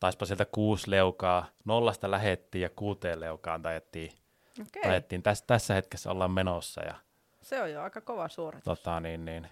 [0.00, 4.12] taispa sieltä kuusi leukaa, nollasta lähettiin ja kuuteen leukaan tajettiin,
[4.60, 4.82] okay.
[4.82, 5.22] tajettiin.
[5.22, 6.80] Täs, tässä hetkessä ollaan menossa.
[6.82, 6.94] Ja,
[7.42, 8.64] se on jo aika kova suoritus.
[8.64, 9.48] Tota, niin, niin.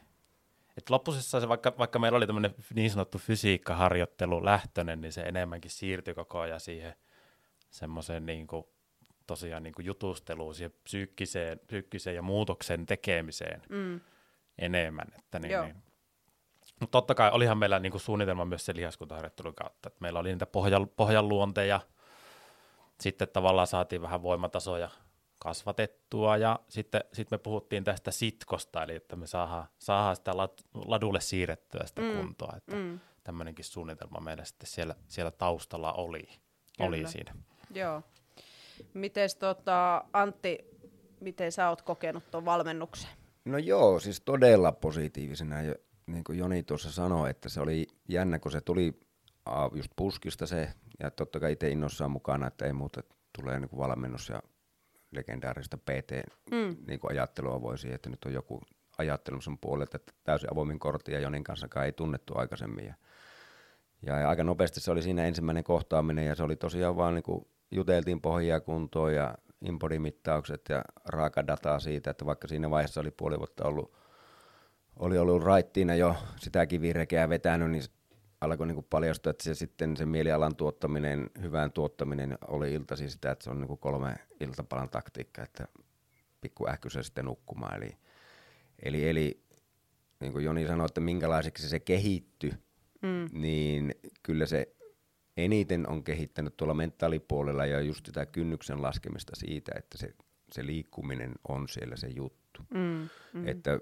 [0.77, 5.71] Et loppusessa se, vaikka, vaikka meillä oli tämmöinen niin sanottu fysiikkaharjoittelu lähtöinen, niin se enemmänkin
[5.71, 6.95] siirtyi koko ajan siihen
[7.71, 8.67] semmoiseen niin kuin
[9.27, 14.01] tosiaan niin kuin jutusteluun, siihen psyykkiseen, psyykkiseen ja muutoksen tekemiseen mm.
[14.59, 15.07] enemmän.
[15.19, 15.77] Että niin, niin.
[16.81, 19.89] Mutta totta kai olihan meillä niin kuin suunnitelma myös se lihaskuntaharjoittelun kautta.
[19.89, 21.81] Että meillä oli niitä pohjan, pohjanluonteja,
[23.01, 24.91] sitten tavallaan saatiin vähän voimatasoja
[25.39, 30.33] kasvatettua ja sitten sit me puhuttiin tästä sitkosta, eli että me saadaan, saadaan sitä
[30.75, 32.17] ladulle siirrettyä sitä mm.
[32.17, 33.01] kuntoa, että mm.
[33.25, 36.29] tämmöinenkin suunnitelma meillä sitten siellä, siellä taustalla oli,
[36.79, 37.35] oli siinä.
[37.75, 38.03] Joo.
[38.95, 40.59] Miten tota, Antti,
[41.21, 43.11] miten sä oot kokenut tuon valmennuksen?
[43.45, 45.57] No joo, siis todella positiivisena.
[46.07, 49.01] Niin kuin Joni tuossa sanoi, että se oli jännä, kun se tuli
[49.75, 53.03] just puskista se, ja totta kai itse innossaan mukana, että ei muuta,
[53.39, 54.43] tulee niin kuin valmennus ja
[55.11, 56.13] legendaarista PT
[56.51, 56.77] mm.
[56.87, 57.01] niin
[57.63, 58.61] voisi, että nyt on joku
[58.99, 62.87] ajattelun puolelta, että täysin avoimin kortti ja Jonin kanssa ei tunnettu aikaisemmin.
[62.87, 62.95] Ja,
[64.03, 67.47] ja, aika nopeasti se oli siinä ensimmäinen kohtaaminen ja se oli tosiaan vaan niin kuin
[67.71, 73.65] juteltiin pohjia kuntoon ja impodimittaukset ja raakadataa siitä, että vaikka siinä vaiheessa oli puoli vuotta
[73.65, 73.93] ollut,
[74.99, 77.83] oli ollut raittiina jo sitä kivirekeä vetänyt, niin
[78.41, 83.45] alkoi niin paljastua, että se sitten se mielialan tuottaminen, hyvään tuottaminen oli iltasi sitä, että
[83.45, 85.69] se on niin kolme iltapalan taktiikka, että
[86.41, 87.77] pikku ähkyssä sitten nukkumaan.
[87.77, 87.97] Eli,
[88.83, 89.43] eli, eli
[90.21, 92.53] niin kuin Joni sanoi, että minkälaiseksi se kehittyi,
[93.03, 93.41] mm.
[93.41, 94.77] niin kyllä se
[95.37, 100.15] eniten on kehittänyt tuolla mentaalipuolella ja just sitä kynnyksen laskemista siitä, että se,
[100.53, 102.63] se liikkuminen on siellä se juttu.
[102.75, 103.49] Mm, mm.
[103.49, 103.81] Että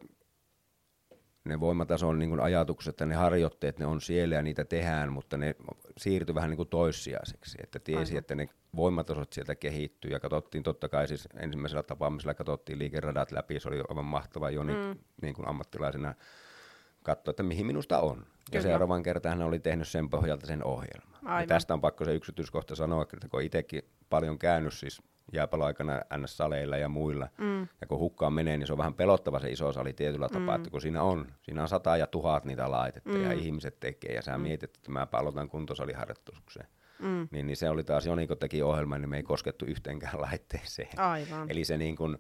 [1.44, 5.54] ne voimatason niin ajatukset ja ne harjoitteet, ne on siellä ja niitä tehdään, mutta ne
[5.96, 7.58] siirtyi vähän niin kuin toissijaiseksi.
[7.62, 8.18] Että tiesi, Aivan.
[8.18, 13.60] että ne voimatasot sieltä kehittyy ja katsottiin totta kai siis ensimmäisellä tapaamisella katsottiin liikeradat läpi,
[13.60, 14.98] se oli aivan mahtava Joni mm.
[15.22, 16.14] niin kuin ammattilaisena
[17.02, 18.16] katsoa, että mihin minusta on.
[18.16, 18.30] Kyllä.
[18.52, 21.40] Ja seuraavan kertaan hän oli tehnyt sen pohjalta sen ohjelman.
[21.40, 26.76] Ja tästä on pakko se yksityiskohta sanoa, että kun itsekin paljon käynyt siis jääpaloaikana NS-saleilla
[26.76, 27.60] ja muilla, mm.
[27.60, 30.32] ja kun hukkaan menee, niin se on vähän pelottava se iso sali tietyllä mm.
[30.32, 33.24] tapaa, että kun siinä on, siinä on sata ja tuhat niitä laitetta, mm.
[33.24, 34.42] ja ihmiset tekee, ja sä mm.
[34.42, 36.66] mietit, että mä aloitan kuntosaliharjoitukseen.
[36.98, 37.28] Mm.
[37.30, 41.00] Niin, niin se oli taas, Joni kun teki ohjelman, niin me ei koskettu yhteenkään laitteeseen.
[41.00, 41.50] Aivan.
[41.50, 42.18] Eli se niin kuin,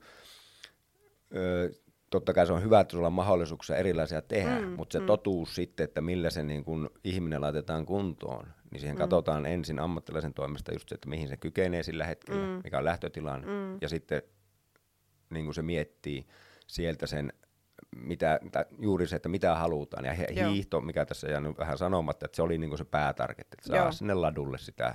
[2.14, 5.06] totta kai se on hyvä, että sulla on mahdollisuuksia erilaisia tehdä, mm, mutta se mm.
[5.06, 9.00] totuus sitten, että millä se niin kun ihminen laitetaan kuntoon, niin siihen mm.
[9.00, 12.60] katsotaan ensin ammattilaisen toimesta just se, että mihin se kykenee sillä hetkellä, mm.
[12.64, 13.78] mikä on lähtötilanne, mm.
[13.80, 14.22] ja sitten
[15.30, 16.26] niin kuin se miettii
[16.66, 17.32] sieltä sen,
[17.96, 18.40] mitä,
[18.78, 20.82] juuri se, että mitä halutaan, ja hiihto, Joo.
[20.82, 23.92] mikä tässä jäänyt vähän sanomatta, että se oli niin kuin se päätargetti, että saa Joo.
[23.92, 24.94] sinne ladulle sitä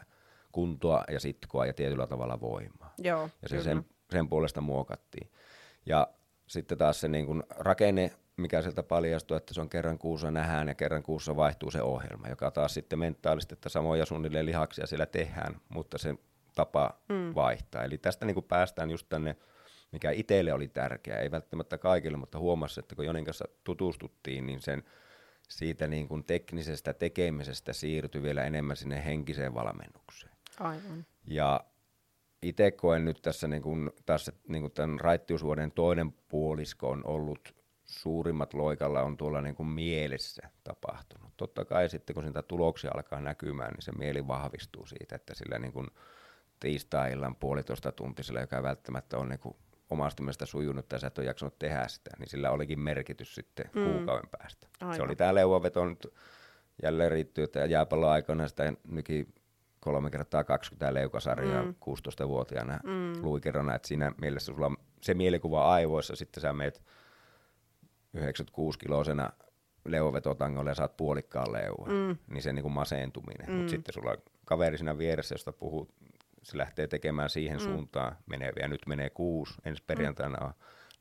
[0.51, 2.93] kuntoa ja sitkoa ja tietyllä tavalla voimaa.
[2.97, 5.32] Joo, ja se sen, sen puolesta muokattiin.
[5.86, 6.08] Ja
[6.50, 10.68] sitten taas se niin kuin rakenne mikä sieltä paljastuu, että se on kerran kuussa nähdään
[10.68, 15.06] ja kerran kuussa vaihtuu se ohjelma, joka taas sitten mentaalisesti, että samoja suunnilleen lihaksia siellä
[15.06, 16.16] tehdään, mutta se
[16.56, 17.36] tapa mm.
[17.36, 17.84] vaihtaa.
[17.84, 19.36] Eli tästä niin kuin päästään just tänne,
[19.92, 24.62] mikä itselle oli tärkeää, ei välttämättä kaikille, mutta huomasi, että kun Jonin kanssa tutustuttiin, niin
[24.62, 24.84] sen
[25.50, 30.34] siitä niin kuin teknisestä tekemisestä siirtyi vielä enemmän sinne henkiseen valmennukseen.
[30.60, 31.06] Aivan.
[31.28, 31.60] Ja
[32.41, 37.56] itse koen nyt tässä, niin kuin, tässä niin kuin tämän raittiusvuoden toinen puolisko on ollut
[37.84, 41.34] suurimmat loikalla on tuolla niin kuin mielessä tapahtunut.
[41.38, 45.60] Totta kai sitten kun sitä tuloksia alkaa näkymään, niin se mieli vahvistuu siitä, että sillä
[45.60, 45.88] niin kuin
[46.60, 49.56] tiistai-illan puolitoista tuntisella, joka välttämättä on niin kuin
[49.89, 53.69] omasta mielestä sujunut tai sä et ole jaksanut tehdä sitä, niin sillä olikin merkitys sitten
[53.75, 53.84] mm.
[53.84, 54.67] kuukauden päästä.
[54.82, 54.95] Aivan.
[54.95, 56.08] Se oli tämä leuaveto nyt
[56.84, 59.28] jälleen riittyy, että jääpalloaikoina sitä nyki
[59.80, 61.76] kolme kertaa 20 leukasarjaa mm.
[61.89, 63.24] 16-vuotiaana mm.
[63.24, 66.82] luikerona, että siinä mielessä sulla on se mielikuva aivoissa, sitten sä meet
[68.18, 69.30] 96-kilosena
[69.86, 72.18] leuvetotangolle ja saat puolikkaan leua, mm.
[72.28, 73.50] niin se niin kuin maseentuminen.
[73.50, 73.56] Mm.
[73.56, 75.88] Mutta sitten sulla on kaveri siinä vieressä, josta puhuu,
[76.44, 77.63] se lähtee tekemään siihen mm.
[77.63, 78.68] suuntaan meneviä.
[78.68, 80.54] Nyt menee kuusi, ensi perjantaina on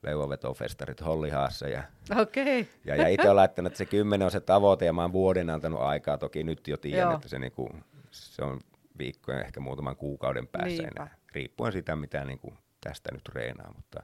[0.03, 1.69] leuavetofestarit Hollihaassa.
[1.69, 1.83] Ja,
[2.21, 2.67] okay.
[2.85, 5.51] ja, ja itse olen laittanut, että se kymmenen on se tavoite ja mä oon vuoden
[5.51, 6.19] antanut aikaa.
[6.19, 7.15] Toki nyt jo tiedän, Joo.
[7.15, 7.71] että se, niinku,
[8.19, 8.61] se on
[8.99, 13.73] viikkojen, ehkä muutaman kuukauden päässä enää, riippuen sitä, mitä niinku tästä nyt reenaa.
[13.77, 14.03] Mutta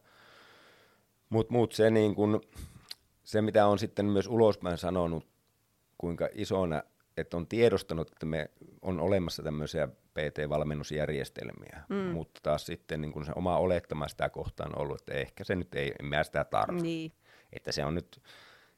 [1.29, 2.40] mut, mut se, niinku,
[3.24, 5.27] se, mitä on sitten myös ulospäin sanonut,
[5.98, 6.83] kuinka isona,
[7.16, 8.50] että on tiedostanut, että me
[8.83, 11.96] on olemassa tämmöisiä PT-valmennusjärjestelmiä, mm.
[11.96, 15.55] mutta taas sitten niin kun se oma olettama sitä kohtaan on ollut, että ehkä se
[15.55, 16.83] nyt ei, en mä sitä tarvitse.
[16.83, 17.12] Niin.
[17.53, 18.22] Että se on nyt,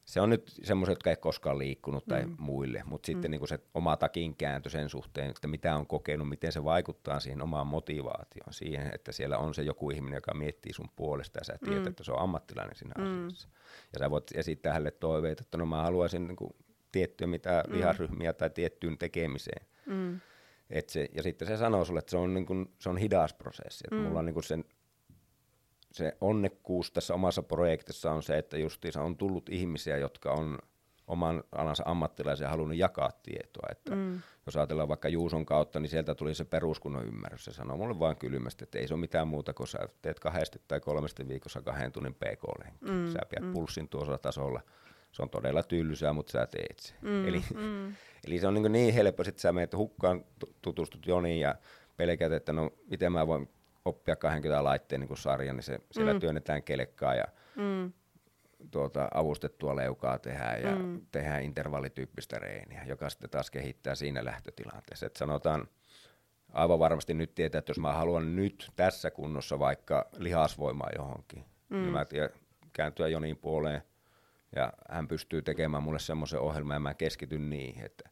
[0.07, 2.35] se on nyt semmoiset, jotka ei koskaan liikkunut tai mm.
[2.39, 3.37] muille, mutta sitten mm.
[3.37, 7.41] niin se oma takin kääntö sen suhteen, että mitä on kokenut, miten se vaikuttaa siihen
[7.41, 11.57] omaan motivaatioon, siihen, että siellä on se joku ihminen, joka miettii sun puolesta ja sä
[11.65, 11.87] tiedät, mm.
[11.87, 13.27] että se on ammattilainen siinä mm.
[13.27, 13.49] asiassa.
[13.93, 16.55] Ja sä voit esittää hänelle toiveita, että no mä haluaisin niin kuin
[16.91, 17.75] tiettyä mitä mm.
[17.75, 19.67] lihasryhmiä tai tiettyyn tekemiseen.
[19.85, 20.19] Mm.
[20.69, 23.33] Et se, ja sitten se sanoo sulle, että se on, niin kuin, se on hidas
[23.33, 23.83] prosessi.
[23.91, 23.97] Mm.
[23.97, 24.65] mulla on niin kuin sen,
[25.97, 30.57] se onnekkuus tässä omassa projektissa on se, että justiinsa on tullut ihmisiä, jotka on
[31.07, 33.67] oman alansa ammattilaisia halunnut jakaa tietoa.
[33.71, 34.21] Että mm.
[34.45, 37.45] Jos ajatellaan vaikka Juuson kautta, niin sieltä tuli se peruskunnon ymmärrys.
[37.45, 40.61] Se sanoo mulle vain kylmästi, että ei se ole mitään muuta, kun sä teet kahdesti
[40.67, 42.43] tai kolmesti viikossa kahden tunnin pk
[42.81, 43.11] mm.
[43.11, 43.53] Sä pidät mm.
[43.53, 44.61] pulssin tuossa tasolla.
[45.11, 46.93] Se on todella tylsää, mutta sä teet se.
[47.01, 47.27] Mm.
[47.27, 47.87] Eli, mm.
[48.27, 50.25] eli se on niin, niin helppo, että sä menet hukkaan,
[50.61, 51.55] tutustut Joniin ja
[51.97, 53.49] pelkät, että no miten mä voin
[53.87, 56.19] oppia 20 laitteen niin sarjan, niin se, siellä mm.
[56.19, 57.91] työnnetään kelkkaa ja mm
[58.71, 61.01] tuota, avustettua leukaa tehdään ja mm.
[61.11, 65.05] tehdään intervallityyppistä reeniä, joka sitten taas kehittää siinä lähtötilanteessa.
[65.05, 65.67] Et sanotaan,
[66.53, 71.47] aivan varmasti nyt tietää, että jos mä haluan nyt tässä kunnossa vaikka lihasvoimaa johonkin, niin
[71.69, 71.81] mm.
[71.81, 72.29] niin mä tiedän,
[72.73, 73.81] kääntyä Jonin puoleen
[74.55, 77.85] ja hän pystyy tekemään mulle semmoisen ohjelman ja mä keskityn niihin.
[77.85, 78.09] Että,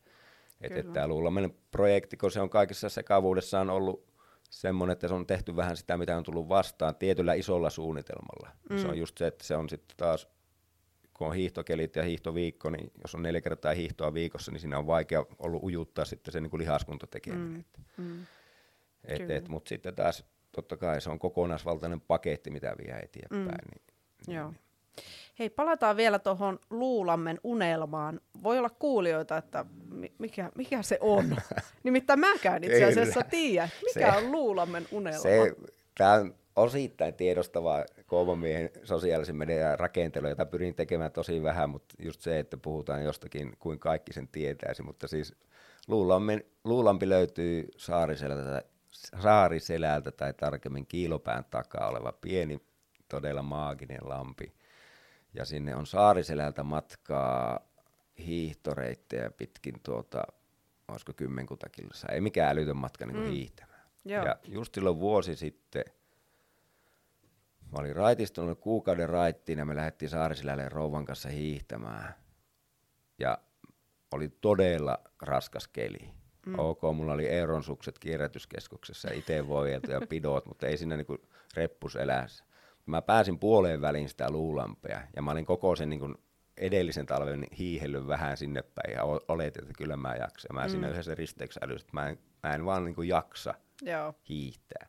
[0.62, 4.15] että, että tämä luulaminen projekti, kun se on kaikessa sekavuudessaan ollut
[4.56, 8.50] semmoinen, että se on tehty vähän sitä, mitä on tullut vastaan tietyllä isolla suunnitelmalla.
[8.70, 8.78] Mm.
[8.78, 10.28] Se on just se, että se on sitten taas
[11.14, 14.88] kun on hiihtokelit ja hiihtoviikko, niin jos on neljä kertaa hiihtoa viikossa, niin siinä on
[14.88, 17.66] vaikea ollut ujuttaa sitten se niin kuin lihaskuntotekeminen.
[17.98, 18.04] Mm.
[18.04, 18.26] Mm.
[19.04, 23.46] Et, et, Mutta sitten taas totta kai se on kokonaisvaltainen paketti, mitä vie eteenpäin.
[23.46, 23.72] Mm.
[23.72, 23.82] Niin,
[24.28, 24.50] niin, Joo.
[24.50, 24.60] Niin.
[25.40, 28.22] Hei, palataan vielä tuohon Luulammen unelmaan.
[28.44, 29.66] Voi olla kuulijoita, että
[30.20, 31.38] mikä, mikä se on.
[31.84, 35.20] Nimittäin mäkään itse asiassa tiedä, mikä se, on Luulammen unelma.
[35.20, 35.56] Se,
[35.98, 42.22] tämä on osittain tiedostavaa Kouvomiehen sosiaalisen median rakentelu, jota pyrin tekemään tosi vähän, mutta just
[42.22, 45.36] se, että puhutaan jostakin kuin kaikki sen tietäisi, mutta siis
[45.88, 48.64] luulampi, luulampi löytyy Saariselältä,
[49.22, 52.62] Saariselältä tai tarkemmin kiilopään takaa oleva pieni,
[53.10, 54.54] todella maaginen lampi.
[55.36, 57.60] Ja sinne on Saariselältä matkaa
[58.20, 60.24] hiihtoreittejä pitkin tuota,
[60.88, 62.10] olisiko kymmenkunta kilsaa.
[62.14, 63.30] Ei mikään älytön matka niin mm.
[63.30, 63.82] hiihtämään.
[64.06, 64.26] Joo.
[64.26, 65.84] Ja just silloin vuosi sitten–
[67.76, 72.16] Mä olin raitistunut kuukauden raittiin ja me lähdettiin Saarisilälle rouvan kanssa hiihtämään.
[73.20, 73.38] Ja
[74.12, 76.10] oli todella raskas keli.
[76.46, 76.60] Mm.
[76.60, 81.18] Ok, mulla oli Eeron sukset kierrätyskeskuksessa, itse voijeltu ja pidot, mutta ei siinä niinku
[81.56, 82.46] reppus elässä.
[82.86, 86.14] Mä pääsin puoleen väliin sitä luulampea ja mä olin koko sen niinku
[86.58, 90.56] edellisen talven hiihellyt vähän sinne päin ja oletin, että kyllä mä jaksan.
[90.56, 90.70] Mä mm.
[90.70, 94.14] siinä yhdessä risteyksessä älysin, että mä en, mä en vaan niinku jaksa Joo.
[94.30, 94.88] hiihtää.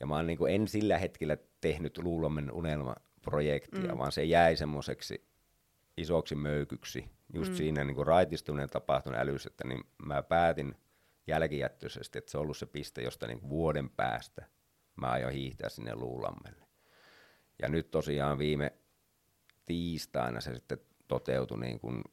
[0.00, 3.98] Ja mä oon niinku en sillä hetkellä tehnyt Luulomen unelmaprojektia, mm.
[3.98, 5.28] vaan se jäi semmoiseksi
[5.96, 7.56] isoksi möykyksi just mm.
[7.56, 10.74] siinä niin kuin raitistuneen tapahtuneen älyssä, että niin mä päätin
[11.26, 14.46] jälkijättöisesti, että se on ollut se piste, josta niin vuoden päästä
[14.96, 16.63] mä aion hiihtää sinne Luulammelle.
[17.62, 18.72] Ja nyt tosiaan viime
[19.66, 22.04] tiistaina se sitten toteutui niin kuin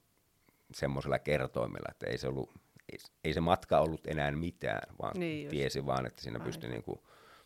[0.74, 2.50] semmoisella kertoimella, että ei se, ollut,
[2.92, 5.50] ei, ei se matka ollut enää mitään, vaan Niin just.
[5.50, 7.00] tiesi vaan, että siinä pystyi, niin kuin,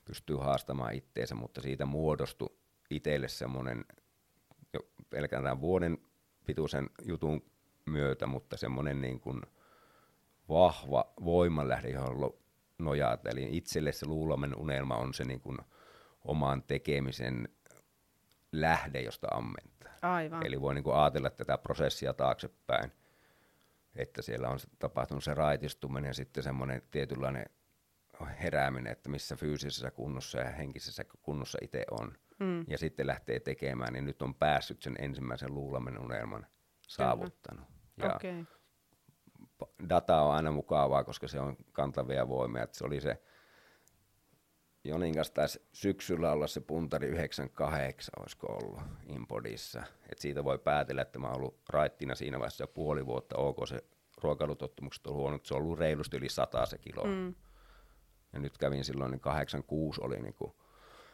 [0.06, 2.58] pystyy haastamaan itteensä, mutta siitä muodostui
[2.90, 3.86] itselle semmoinen
[4.74, 4.80] jo
[5.10, 5.98] pelkään tämän vuoden
[6.46, 7.42] pituisen jutun
[7.86, 9.42] myötä, mutta semmoinen niin kuin
[10.50, 12.34] vahva voimanlähde, johon
[12.80, 13.30] nojata.
[13.30, 15.58] Eli itselle se luulomen unelma on se niin kuin
[16.24, 17.50] oman tekemisen
[18.62, 19.94] lähde, josta ammentaa.
[20.02, 20.46] Aivan.
[20.46, 22.92] Eli voi niin kuin ajatella tätä prosessia taaksepäin,
[23.96, 27.46] että siellä on tapahtunut se raitistuminen ja sitten semmoinen tietynlainen
[28.42, 32.14] herääminen, että missä fyysisessä kunnossa ja henkisessä kunnossa itse on.
[32.40, 32.66] Mm.
[32.68, 36.48] Ja sitten lähtee tekemään, niin nyt on päässyt sen ensimmäisen luulamen unelman
[36.88, 37.66] saavuttanut.
[37.98, 38.42] Ja Okei.
[39.60, 39.90] Okay.
[39.90, 42.64] data on aina mukavaa, koska se on kantavia voimia.
[42.64, 43.22] Että se oli se,
[44.86, 49.84] Jonin kanssa taisi syksyllä olla se puntari 98, olisiko ollut Impodissa.
[50.12, 53.38] Et siitä voi päätellä, että mä oon ollut raittina siinä vaiheessa jo puoli vuotta.
[53.38, 53.84] Ok, se
[54.22, 57.04] ruokailutottumukset on huono, se on ollut reilusti yli 100 se kilo.
[57.04, 57.36] Mm.
[58.34, 60.54] Ja nyt kävin silloin, niin 86 oli niin kuin,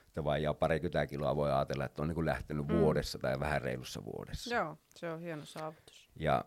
[0.08, 2.80] että vajaa parikymmentä kiloa voi ajatella, että on niin kuin lähtenyt mm.
[2.80, 4.56] vuodessa tai vähän reilussa vuodessa.
[4.56, 6.10] Joo, se on hieno saavutus.
[6.16, 6.46] Ja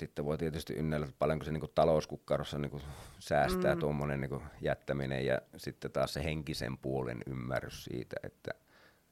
[0.00, 2.82] sitten voi tietysti ynnäillä, että paljonko se niin talouskukkarossa niin
[3.18, 3.80] säästää mm.
[3.80, 8.50] tuommoinen niin jättäminen ja sitten taas se henkisen puolen ymmärrys siitä, että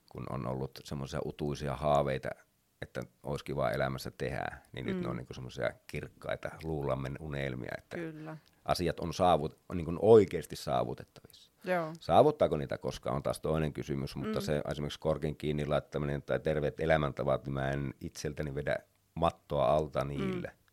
[0.08, 2.28] kun on ollut semmoisia utuisia haaveita,
[2.82, 4.92] että olisi kiva elämässä tehdä, niin mm.
[4.92, 8.36] nyt ne on niin semmoisia kirkkaita luulammen unelmia, että Kyllä.
[8.64, 11.50] asiat on, saavut, on niin oikeasti saavutettavissa.
[11.64, 11.92] Joo.
[12.00, 14.44] Saavuttaako niitä koskaan on taas toinen kysymys, mutta mm.
[14.44, 18.76] se esimerkiksi korkin kiinni laittaminen tai terveet elämäntavat, niin mä en itseltäni vedä
[19.14, 20.48] mattoa alta niille.
[20.48, 20.67] Mm.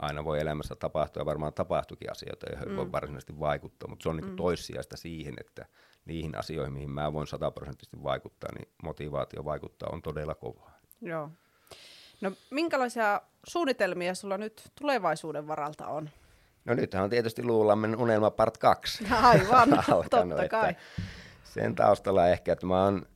[0.00, 2.76] Aina voi elämässä tapahtua, ja varmaan tapahtuikin asioita, joihin mm.
[2.76, 4.36] voi varsinaisesti vaikuttaa, mutta se on niin mm.
[4.36, 5.66] toissijaista siihen, että
[6.04, 10.78] niihin asioihin, mihin mä voin sataprosenttisesti vaikuttaa, niin motivaatio vaikuttaa on todella kovaa.
[11.00, 11.30] Joo.
[12.20, 16.10] No minkälaisia suunnitelmia sulla nyt tulevaisuuden varalta on?
[16.64, 19.06] No nythän on tietysti Luulammen unelma part 2.
[19.10, 20.76] Aivan, alkanut, totta kai.
[21.44, 23.06] Sen taustalla ehkä, että mä oon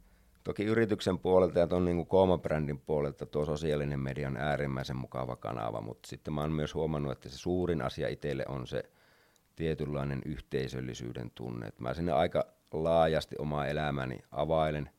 [0.45, 5.81] toki yrityksen puolelta ja tuon niin Kooma-brändin puolelta tuo sosiaalinen media on äärimmäisen mukava kanava,
[5.81, 8.83] mutta sitten mä oon myös huomannut, että se suurin asia itselle on se
[9.57, 11.67] tietynlainen yhteisöllisyyden tunne.
[11.67, 14.91] Että mä sinne aika laajasti omaa elämäni availen,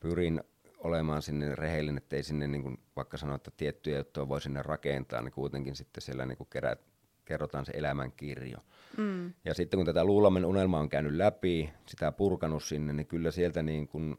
[0.00, 0.40] pyrin
[0.78, 5.22] olemaan sinne rehellinen, ettei sinne niin kuin, vaikka sanoa, että tiettyjä juttuja voi sinne rakentaa,
[5.22, 6.80] niin kuitenkin sitten siellä niin kuin kerät,
[7.24, 8.58] kerrotaan se elämänkirjo.
[8.96, 9.32] Mm.
[9.44, 13.62] Ja sitten kun tätä Luulamen unelmaa on käynyt läpi, sitä purkanut sinne, niin kyllä sieltä
[13.62, 14.18] niin kuin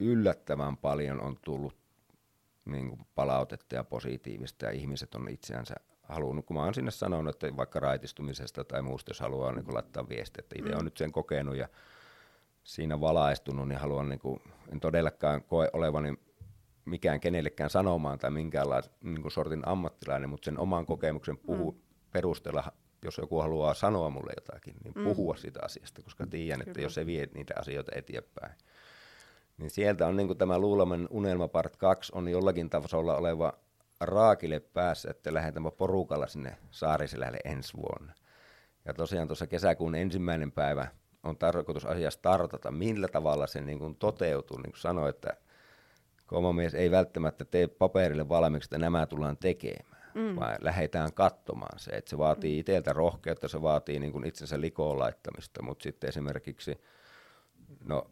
[0.00, 1.76] yllättävän paljon on tullut
[2.64, 7.34] niin kuin palautetta ja positiivista ja ihmiset on itseänsä halunnut, kun mä oon sinne sanonut,
[7.34, 10.78] että vaikka raitistumisesta tai muusta, jos haluaa niin laittaa viestiä, että itse mm.
[10.78, 11.68] on nyt sen kokenut ja
[12.64, 14.40] siinä valaistunut, niin haluan, niin kuin,
[14.72, 16.14] en todellakaan koe olevani
[16.84, 21.80] mikään kenellekään sanomaan tai minkäänlaisen niin sortin ammattilainen, mutta sen oman kokemuksen puhu, mm.
[22.12, 22.72] perusteella,
[23.04, 25.04] jos joku haluaa sanoa mulle jotakin, niin mm.
[25.04, 28.52] puhua siitä asiasta, koska tiedän, että jos se vie niitä asioita eteenpäin.
[29.58, 33.52] Niin sieltä on niin kuin tämä Luulamen unelma part 2 on jollakin tasolla oleva
[34.00, 38.12] raakille päässä, että lähdetään porukalla sinne Saariselälle ensi vuonna.
[38.84, 40.86] Ja tosiaan tuossa kesäkuun ensimmäinen päivä
[41.22, 45.36] on tarkoitus asia startata, millä tavalla se niin kuin toteutuu, niin kuin sanoin, että
[46.54, 50.36] mies ei välttämättä tee paperille valmiiksi, että nämä tullaan tekemään, mm.
[50.36, 52.60] vaan lähdetään katsomaan se, että se vaatii mm.
[52.60, 56.80] itseltä rohkeutta, se vaatii niin kuin itsensä likoon laittamista, mutta sitten esimerkiksi,
[57.84, 58.10] no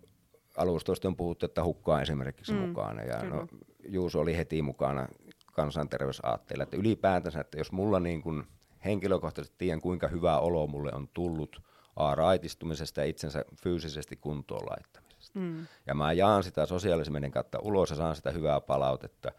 [0.57, 2.59] alustoista on puhuttu, että hukkaa esimerkiksi mm.
[2.59, 3.47] mukana, ja no,
[3.89, 5.09] Juuso oli heti mukana
[5.53, 8.45] kansanterveysaatteilla, että ylipäätänsä, että jos mulla niin kuin
[8.85, 11.63] henkilökohtaisesti tiedän, kuinka hyvä olo mulle on tullut
[11.97, 15.39] A, raitistumisesta ja itsensä fyysisesti kuntoon laittamisesta.
[15.39, 15.67] Mm.
[15.87, 19.33] Ja mä jaan sitä sosiaalisen kautta ulos ja saan sitä hyvää palautetta,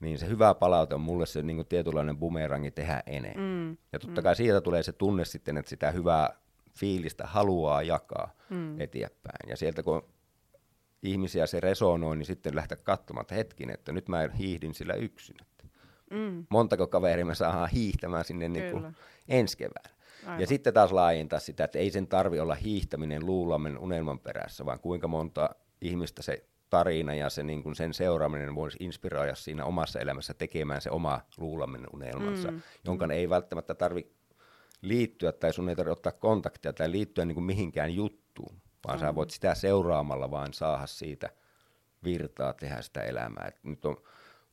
[0.00, 3.44] niin se hyvä palaute on mulle se niin kuin tietynlainen bumerangi tehdä enemmän.
[3.44, 3.76] Mm.
[3.92, 4.36] Ja totta kai mm.
[4.36, 6.30] siitä tulee se tunne sitten, että sitä hyvää
[6.74, 8.80] fiilistä haluaa jakaa mm.
[8.80, 9.48] eteenpäin.
[9.48, 10.02] Ja sieltä kun
[11.06, 15.36] ihmisiä se resonoi, niin sitten lähteä katsomaan, että hetkin, että nyt mä hiihdin sillä yksin.
[16.10, 16.46] Mm.
[16.48, 18.96] Montako kaveria me saadaan hiihtämään sinne niin kuin
[19.28, 19.96] ensi keväänä.
[20.26, 20.40] Aivan.
[20.40, 24.80] Ja sitten taas laajentaa sitä, että ei sen tarvi olla hiihtäminen luulamen unelman perässä, vaan
[24.80, 30.00] kuinka monta ihmistä se tarina ja se, niin kuin sen seuraaminen voisi inspiroida siinä omassa
[30.00, 32.62] elämässä tekemään se oma luulamen unelmansa, mm.
[32.84, 33.10] jonka mm.
[33.10, 34.10] ei välttämättä tarvi
[34.82, 39.00] liittyä tai sun ei tarvitse ottaa kontaktia tai liittyä niin kuin mihinkään juttuun, vaan mm.
[39.00, 41.30] sä voit sitä seuraamalla vaan saada siitä
[42.04, 43.46] virtaa tehdä sitä elämää.
[43.48, 43.96] Et nyt on,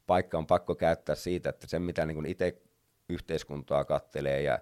[0.08, 2.62] paikka on pakko käyttää siitä, että se mitä niin itse
[3.10, 4.60] yhteiskuntaa kattelee ja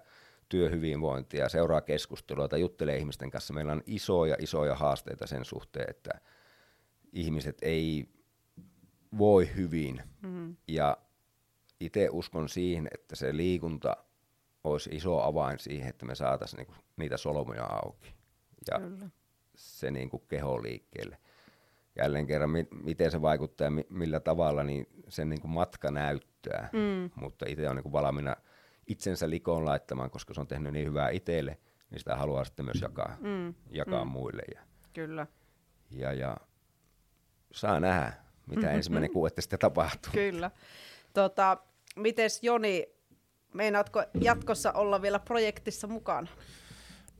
[0.48, 3.54] työhyvinvointia, seuraa keskustelua tai juttelee ihmisten kanssa.
[3.54, 6.10] Meillä on isoja, isoja haasteita sen suhteen, että
[7.12, 8.08] ihmiset ei
[9.18, 10.02] voi hyvin.
[10.22, 10.56] Mm.
[10.68, 10.96] Ja
[11.80, 13.96] itse uskon siihen, että se liikunta
[14.64, 18.14] olisi iso avain siihen, että me saataisiin niinku niitä solmuja auki.
[18.70, 19.08] Ja Kyllä.
[19.62, 21.18] Se niinku keho liikkeelle.
[21.96, 26.68] Jälleen kerran, mi- miten se vaikuttaa ja mi- millä tavalla, niin sen niinku matka näyttää.
[26.72, 27.10] Mm.
[27.14, 28.36] Mutta itse on niinku valmiina
[28.86, 31.58] itsensä likoon laittamaan, koska se on tehnyt niin hyvää itselle,
[31.90, 33.54] niin sitä haluaa sitten myös jakaa, mm.
[33.70, 34.10] jakaa mm.
[34.10, 34.42] muille.
[34.54, 34.60] Ja,
[34.92, 35.26] Kyllä.
[35.90, 36.36] Ja, ja
[37.52, 38.12] saa nähdä,
[38.46, 38.76] mitä mm-hmm.
[38.76, 40.12] ensimmäinen kuuette sitten tapahtuu.
[40.12, 40.50] Kyllä.
[41.12, 41.56] Tota,
[41.96, 42.86] mites Joni,
[43.54, 46.28] meinaatko jatkossa olla vielä projektissa mukana?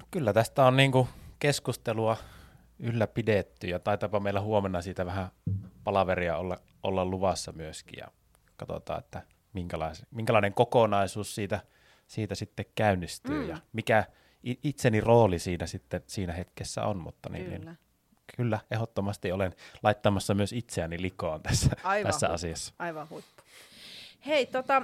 [0.01, 1.09] No kyllä tästä on niinku
[1.43, 2.17] keskustelua
[2.79, 5.29] ylläpidetty ja taitapa meillä huomenna siitä vähän
[5.85, 8.09] palaveria olla, olla luvassa myöskin ja
[8.57, 11.61] katsotaan, että minkälainen, minkälainen kokonaisuus siitä,
[12.07, 13.49] siitä sitten käynnistyy mm.
[13.49, 14.05] ja mikä
[14.43, 17.71] itseni rooli siinä sitten siinä hetkessä on, mutta niin, niin kyllä.
[17.71, 17.79] niin
[18.37, 22.35] kyllä, ehdottomasti olen laittamassa myös itseäni likoon tässä, Aivan tässä huippu.
[22.35, 22.75] asiassa.
[22.79, 23.43] Aivan huippu.
[24.27, 24.83] Hei, tota...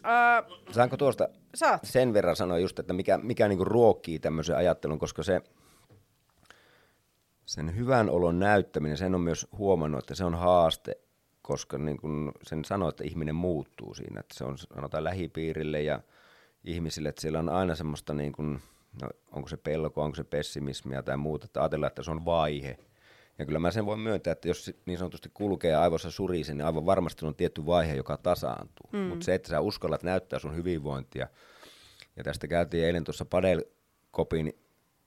[0.00, 1.80] Uh, Saanko tuosta saat.
[1.84, 5.42] sen verran sanoa just, että mikä, mikä niinku ruokkii tämmöisen ajattelun, koska se
[7.50, 10.98] sen hyvän olon näyttäminen, sen on myös huomannut, että se on haaste,
[11.42, 16.00] koska niin kun sen sanoo, että ihminen muuttuu siinä, että se on sanotaan lähipiirille ja
[16.64, 18.60] ihmisille, että siellä on aina semmoista niin kun,
[19.02, 22.78] no, onko se pelko, onko se pessimismiä tai muuta, että ajatellaan, että se on vaihe.
[23.38, 26.86] Ja kyllä mä sen voin myöntää, että jos niin sanotusti kulkee aivossa surisen, niin aivan
[26.86, 28.90] varmasti on tietty vaihe, joka tasaantuu.
[28.92, 28.98] Mm.
[28.98, 31.28] Mutta se, että sä uskallat näyttää sun hyvinvointia,
[32.16, 34.54] ja tästä käytiin eilen tuossa Padelkopin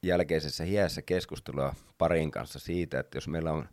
[0.04, 3.70] jälkeisessä hiässä keskustelua parin kanssa siitä, että jos meillä on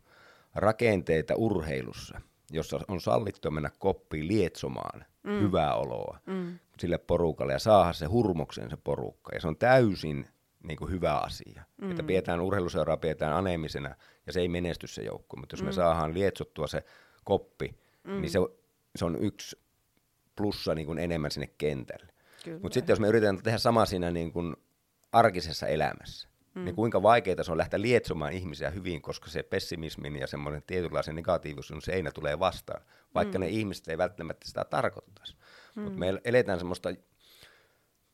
[0.55, 5.41] rakenteita urheilussa, jossa on sallittu mennä koppiin lietsomaan mm.
[5.41, 6.59] hyvää oloa mm.
[6.79, 9.35] sille porukalle ja saada se hurmoksen se porukka.
[9.35, 10.29] Ja se on täysin
[10.63, 11.63] niin kuin hyvä asia.
[11.81, 11.91] Mm.
[11.91, 13.95] Että pidetään urheiluseuraa, pidetään aneemisena
[14.27, 15.37] ja se ei menesty se joukko.
[15.37, 15.67] Mutta jos mm.
[15.67, 16.85] me saadaan lietsottua se
[17.25, 18.21] koppi, mm.
[18.21, 18.39] niin se,
[18.97, 19.59] se on yksi
[20.37, 22.13] plussa niin kuin enemmän sinne kentälle.
[22.63, 24.57] Mutta sitten jos me yritetään tehdä sama siinä niin kuin
[25.13, 26.65] arkisessa elämässä, mm.
[26.65, 31.15] niin kuinka vaikeaa se on lähteä lietsomaan ihmisiä hyvin, koska se pessimismin ja semmoinen tietynlaisen
[31.15, 32.83] negatiivisuuden seinä tulee vastaan,
[33.15, 33.41] vaikka mm.
[33.41, 35.37] ne ihmiset ei välttämättä sitä tarkoittaisi.
[35.77, 35.83] Mm.
[35.83, 36.89] Mutta me eletään semmoista,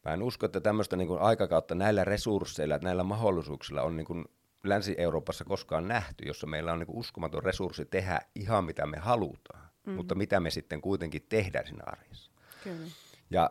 [0.04, 4.24] mä en usko, että tämmöistä niin aikakautta näillä resursseilla, näillä mahdollisuuksilla on niin kuin
[4.64, 9.68] Länsi-Euroopassa koskaan nähty, jossa meillä on niin kuin uskomaton resurssi tehdä ihan mitä me halutaan,
[9.86, 9.92] mm.
[9.92, 12.30] mutta mitä me sitten kuitenkin tehdään siinä arjessa.
[12.64, 12.86] Kyllä.
[13.30, 13.50] Ja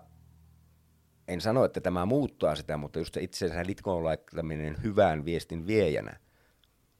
[1.27, 6.19] en sano, että tämä muuttaa sitä, mutta just se itsensä litkoon laittaminen hyvään viestin viejänä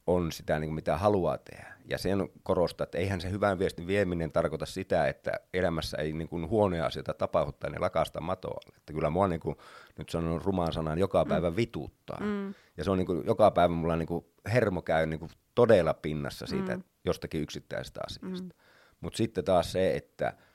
[0.06, 1.72] on sitä, niin kuin mitä haluaa tehdä.
[1.88, 6.28] Ja sen korostaa, että eihän se hyvän viestin vieminen tarkoita sitä, että elämässä ei niin
[6.28, 8.60] kuin huonoja asioita tapahdu tai ne lakasta matoa.
[8.76, 9.56] Että kyllä mua niin kuin,
[9.98, 11.28] nyt sanon rumaan sanan, joka mm.
[11.28, 12.18] päivä vituttaa.
[12.20, 12.54] Mm.
[12.76, 15.94] Ja se on niin kuin, joka päivä mulla niin kuin hermo käy niin kuin todella
[15.94, 16.82] pinnassa siitä mm.
[17.04, 18.54] jostakin yksittäisestä asiasta.
[18.54, 18.60] Mm.
[19.00, 20.32] Mutta sitten taas se, että–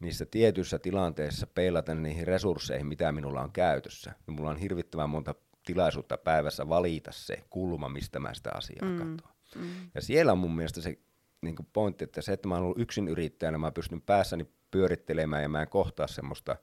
[0.00, 4.14] niissä tietyissä tilanteissa peilata niihin resursseihin, mitä minulla on käytössä.
[4.26, 5.34] Niin mulla on hirvittävän monta
[5.66, 8.98] tilaisuutta päivässä valita se kulma, mistä mä sitä asiaa mm.
[8.98, 9.32] katson.
[9.56, 9.90] Mm.
[9.94, 10.98] Ja siellä on mun mielestä se
[11.40, 15.48] niin pointti, että se, että mä oon ollut yksin yrittäjänä, mä pystyn päässäni pyörittelemään ja
[15.48, 16.56] mä en kohtaa semmoista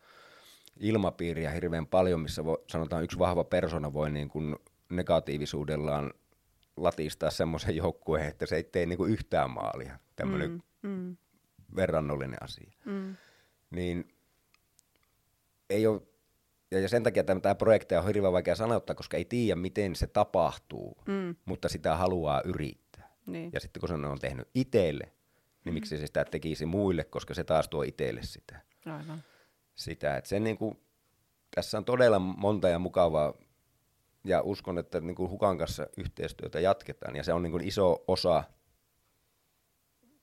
[0.80, 4.56] ilmapiiriä hirveän paljon, missä voi, sanotaan yksi vahva persona voi niin kuin
[4.89, 6.13] negatiivisuudellaan
[6.78, 10.00] latistaa semmoisen joukkueen, että se ei tee niin kuin yhtään maalia.
[10.15, 10.52] Tämmöinen
[10.84, 11.17] mm, mm.
[11.76, 12.72] Verrannollinen asia.
[12.86, 13.16] Mm
[13.72, 14.16] niin
[15.70, 16.02] ei ole,
[16.72, 20.98] ja sen takia tämä projekti on hirveän vaikea sanottaa, koska ei tiedä, miten se tapahtuu,
[21.08, 21.36] mm.
[21.46, 23.10] mutta sitä haluaa yrittää.
[23.26, 23.50] Niin.
[23.54, 25.04] Ja sitten kun se on tehnyt itselle,
[25.66, 25.74] niin mm.
[25.74, 28.60] miksi se sitä tekisi muille, koska se taas tuo itselle sitä.
[28.86, 29.24] Aivan.
[29.76, 30.80] Sitä, että sen niin kuin,
[31.56, 33.34] tässä on todella monta ja mukavaa,
[34.24, 38.04] ja uskon, että niin kuin Hukan kanssa yhteistyötä jatketaan, ja se on niin kuin iso
[38.08, 38.44] osa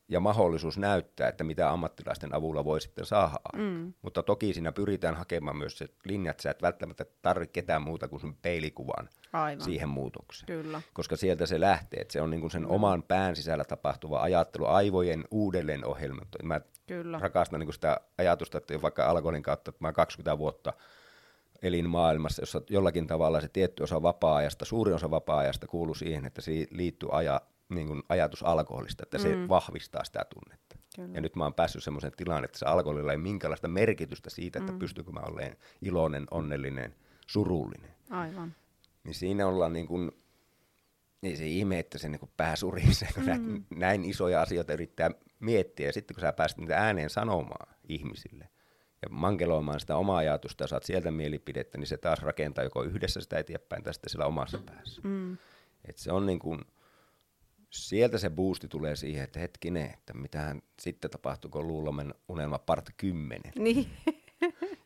[0.08, 3.38] ja mahdollisuus näyttää, että mitä ammattilaisten avulla voi sitten saada.
[3.56, 3.92] Mm.
[4.02, 8.08] Mutta toki siinä pyritään hakemaan myös se linjat, että sä et välttämättä tarvitse ketään muuta
[8.08, 9.64] kuin sen peilikuvan Aivan.
[9.64, 10.46] siihen muutokseen.
[10.46, 10.82] Kyllä.
[10.92, 12.70] Koska sieltä se lähtee, että se on niin kuin sen mm.
[12.70, 16.38] oman pään sisällä tapahtuva ajattelu, aivojen uudelleen ohjelmointi.
[16.42, 17.18] Mä Kyllä.
[17.18, 20.72] rakastan niin kuin sitä ajatusta, että vaikka alkoholin kautta, että mä 20 vuotta
[21.62, 26.40] elin maailmassa, jossa jollakin tavalla se tietty osa vapaa-ajasta, suurin osa vapaa-ajasta kuuluu siihen, että
[26.40, 29.48] se liittyy aja, niin kuin ajatus alkoholista, että se mm.
[29.48, 30.76] vahvistaa sitä tunnetta.
[30.96, 31.14] Kyllä.
[31.14, 34.72] Ja nyt mä oon päässyt semmoisen tilaan, että se alkoholilla ei minkäänlaista merkitystä siitä, että
[34.72, 34.78] mm.
[34.78, 36.94] pystyykö mä olemaan iloinen, onnellinen,
[37.26, 37.94] surullinen.
[38.10, 38.54] Aivan.
[39.04, 40.12] Niin siinä ollaan niin kuin,
[41.22, 43.64] ei se ihme, että se niin kuin pää surisee, kun mm.
[43.74, 45.10] näin isoja asioita yrittää
[45.40, 45.86] miettiä.
[45.86, 48.48] Ja sitten kun sä pääset niitä ääneen sanomaan ihmisille
[49.02, 53.20] ja mankeloimaan sitä omaa ajatusta ja saat sieltä mielipidettä, niin se taas rakentaa joko yhdessä
[53.20, 55.00] sitä eteenpäin tai sitten sillä omassa päässä.
[55.04, 55.38] Mm.
[55.84, 56.60] Et se on niin kuin,
[57.70, 62.90] sieltä se boosti tulee siihen, että hetkinen, että mitähän sitten tapahtuu, kun Luulomen unelma part
[62.96, 63.52] 10.
[63.58, 63.90] Niin.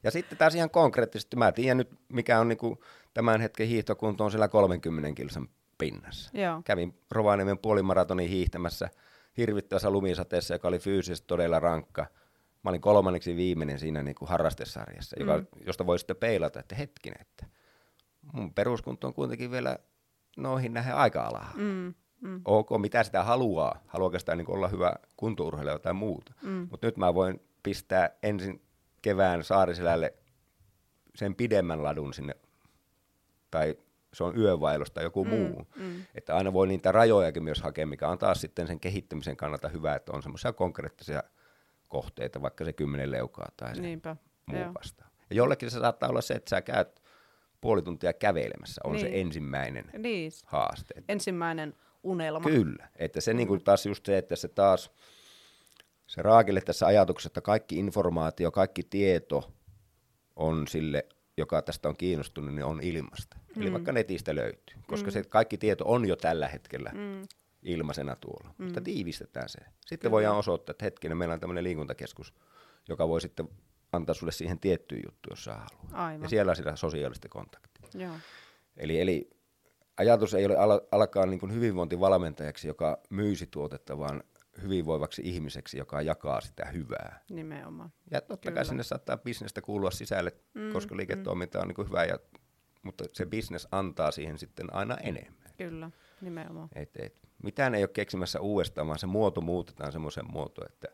[0.03, 4.31] Ja sitten taas ihan konkreettisesti, mä tiedän nyt, mikä on niinku tämän hetken hiihtokunto on
[4.31, 6.31] siellä 30 kilsan pinnassa.
[6.39, 6.63] Joo.
[6.65, 8.89] Kävin Rovaniemen puolimaratonin hiihtämässä
[9.37, 12.07] hirvittävässä lumisateessa, joka oli fyysisesti todella rankka.
[12.63, 15.47] Mä olin kolmanneksi viimeinen siinä niinku harrastesarjassa, joka, Mm.
[15.67, 17.47] josta voi sitten peilata, että hetkinen, että
[18.33, 19.79] mun peruskunto on kuitenkin vielä
[20.37, 21.57] noihin nähden aika alhaalla.
[21.57, 21.95] Mm.
[22.23, 22.41] Mm.
[22.45, 26.33] ok, mitä sitä haluaa, haluaako sitä niin olla hyvä kuntourheilija tai muuta.
[26.43, 26.69] Mm.
[26.71, 28.63] Mutta nyt mä voin pistää ensin
[29.03, 30.15] kevään Saariselälle
[31.15, 32.35] sen pidemmän ladun sinne,
[33.51, 33.77] tai
[34.15, 35.31] se on yövailos tai joku mm.
[35.31, 35.67] muu.
[35.77, 36.05] Mm.
[36.15, 39.95] Että aina voi niitä rajojakin myös hakea, mikä on taas sitten sen kehittämisen kannalta hyvä,
[39.95, 41.23] että on semmoisia konkreettisia
[41.89, 44.17] kohteita, vaikka se kymmenen leukaa tai se Niinpä.
[44.47, 44.75] muu Joo.
[44.75, 45.11] vastaan.
[45.31, 47.03] Ja jollekin se saattaa olla se, että sä käyt
[47.61, 49.21] puoli tuntia kävelemässä, on se Niin.
[49.27, 50.33] ensimmäinen Niin.
[50.47, 50.95] haaste.
[51.09, 52.49] Ensimmäinen unelma.
[52.49, 54.91] Kyllä, että se niinku taas just se, että se taas,
[56.07, 59.53] se Raakille tässä ajatuksessa, että kaikki informaatio, kaikki tieto
[60.37, 63.37] on sille, joka tästä on kiinnostunut, niin on ilmasta.
[63.57, 63.63] Mm.
[63.63, 65.13] Eli vaikka netistä löytyy, koska mm.
[65.13, 67.23] se kaikki tieto on jo tällä hetkellä mm.
[67.63, 68.55] ilmaisena tuolla.
[68.59, 68.65] Mm.
[68.65, 69.59] Mutta tiivistetään se.
[69.59, 70.11] Sitten Kyllä.
[70.11, 72.35] voidaan osoittaa, että hetkinen, meillä on tämmöinen liikuntakeskus,
[72.89, 73.49] joka voi sitten
[73.93, 75.93] antaa sulle siihen tiettyyn juttu, jos sä haluat.
[75.93, 76.23] Aivan.
[76.23, 77.89] Ja siellä on sitä sosiaalista kontaktia.
[77.95, 78.15] Joo.
[78.77, 79.31] Eli, eli
[79.97, 84.23] ajatus ei ole al- alkaa niin kuin hyvinvointivalmentajaksi, joka myisi tuotetta, vaan
[84.63, 87.21] hyvinvoivaksi ihmiseksi, joka jakaa sitä hyvää.
[87.31, 87.93] Nimenomaan.
[88.11, 88.55] Ja totta Kyllä.
[88.55, 92.19] kai sinne saattaa bisnestä kuulua sisälle, mm, koska liiketoiminta on niin kuin hyvä, ja,
[92.83, 95.51] mutta se bisnes antaa siihen sitten aina enemmän.
[95.59, 95.91] Kyllä.
[96.21, 96.69] Nimenomaan.
[96.75, 100.89] Et, et, mitään ei ole keksimässä uudestaan, vaan se muoto muutetaan semmoiseen muotoon, että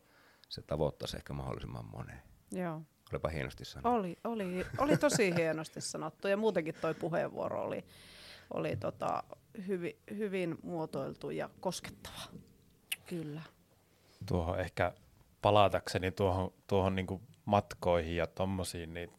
[0.48, 2.22] se tavoittaisi ehkä mahdollisimman moneen.
[2.52, 2.82] Joo.
[3.12, 3.88] Olipa hienosti sanottu.
[3.88, 7.84] Oli, oli, oli tosi hienosti sanottu ja muutenkin toi puheenvuoro oli,
[8.54, 9.22] oli tota,
[9.66, 12.20] hyvin, hyvin muotoiltu ja koskettava.
[13.06, 13.42] Kyllä.
[14.26, 14.92] tuohon ehkä
[15.42, 17.06] palatakseni tuohon, tuohon niin
[17.44, 19.10] matkoihin ja tommosiin, niin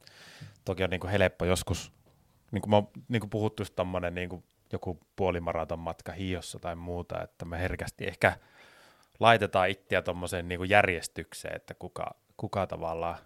[0.64, 1.92] toki on niin helppo joskus,
[2.50, 6.76] niin kuin, mä, niin kuin puhuttu just tommonen niin kuin joku puolimaraton matka hiossa tai
[6.76, 8.36] muuta, että me herkästi ehkä
[9.20, 13.18] laitetaan itseä tuommoiseen niin järjestykseen, että kuka, kuka tavallaan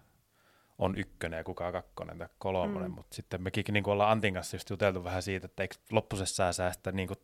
[0.79, 2.95] on ykkönen ja kuka on kakkonen tai kolmonen, mm.
[2.95, 6.53] mutta sitten mekin niin kuin ollaan Antin kanssa just juteltu vähän siitä, että eikö loppusessa
[6.53, 7.19] sää sitä, niin kuin,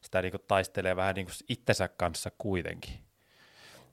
[0.00, 2.94] sitä niin kuin taistelee vähän niin kuin itsensä kanssa kuitenkin.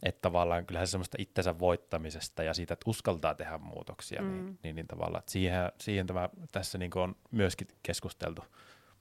[0.04, 4.28] Että tavallaan kyllähän se semmoista itsensä voittamisesta ja siitä, että uskaltaa tehdä muutoksia, mm.
[4.28, 8.44] niin, niin, niin tavallaan, että siihen, siihen tämä tässä niin kuin on myöskin keskusteltu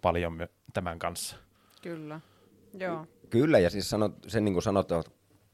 [0.02, 1.36] paljon my- tämän kanssa.
[1.82, 2.20] Kyllä.
[2.74, 3.06] Joo.
[3.30, 5.02] Kyllä, ja siis sanot, sen niin kuin sanottava,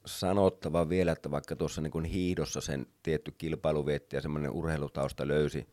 [0.06, 5.68] sanottava vielä, että vaikka tuossa niin kuin hiidossa sen tietty kilpailuvietti ja semmoinen urheilutausta löysi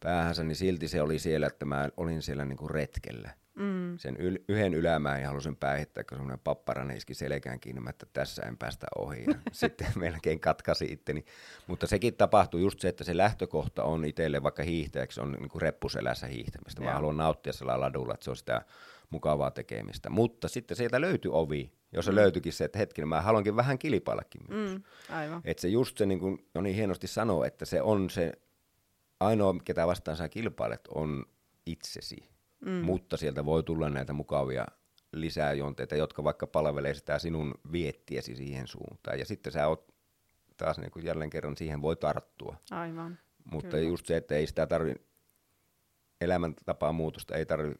[0.00, 3.30] päähänsä, niin silti se oli siellä, että mä olin siellä niin kuin retkellä.
[3.54, 3.98] Mm.
[3.98, 8.42] Sen yl- yhden ylämään ja halusin päihittää, kun semmoinen papparainen iski selkään kiinni, että tässä
[8.42, 9.24] en päästä ohi.
[9.26, 11.24] Ja sitten melkein katkasi itteni.
[11.66, 15.62] Mutta sekin tapahtui just se, että se lähtökohta on itselle vaikka hiihtäjäksi, on niin kuin
[15.62, 16.80] reppuselässä hiihtämistä.
[16.80, 16.94] Mä Joo.
[16.94, 18.62] haluan nauttia sillä ladulla, että se on sitä
[19.10, 20.10] mukavaa tekemistä.
[20.10, 22.16] Mutta sitten sieltä löytyi ovi, jossa mm.
[22.16, 24.70] löytyikin se, että hetkinen, mä haluankin vähän kilpaillakin myös.
[24.70, 24.82] Mm.
[25.08, 25.40] Aivan.
[25.44, 28.32] Että se just se, niin kuin Joni hienosti sanoo, että se on se
[29.20, 31.24] ainoa, ketä vastaan sä kilpailet, on
[31.66, 32.16] itsesi.
[32.64, 32.70] Mm.
[32.70, 34.66] Mutta sieltä voi tulla näitä mukavia
[35.12, 39.18] lisäjonteita, jotka vaikka palvelee sitä sinun viettiesi siihen suuntaan.
[39.18, 39.94] Ja sitten sä oot
[40.56, 42.56] taas niin kuin jälleen kerran siihen voi tarttua.
[42.70, 43.18] Aivan.
[43.44, 43.88] Mutta Kyllä.
[43.88, 44.94] just se, että ei sitä tarvi,
[46.20, 47.74] elämäntapaa muutosta ei tarvi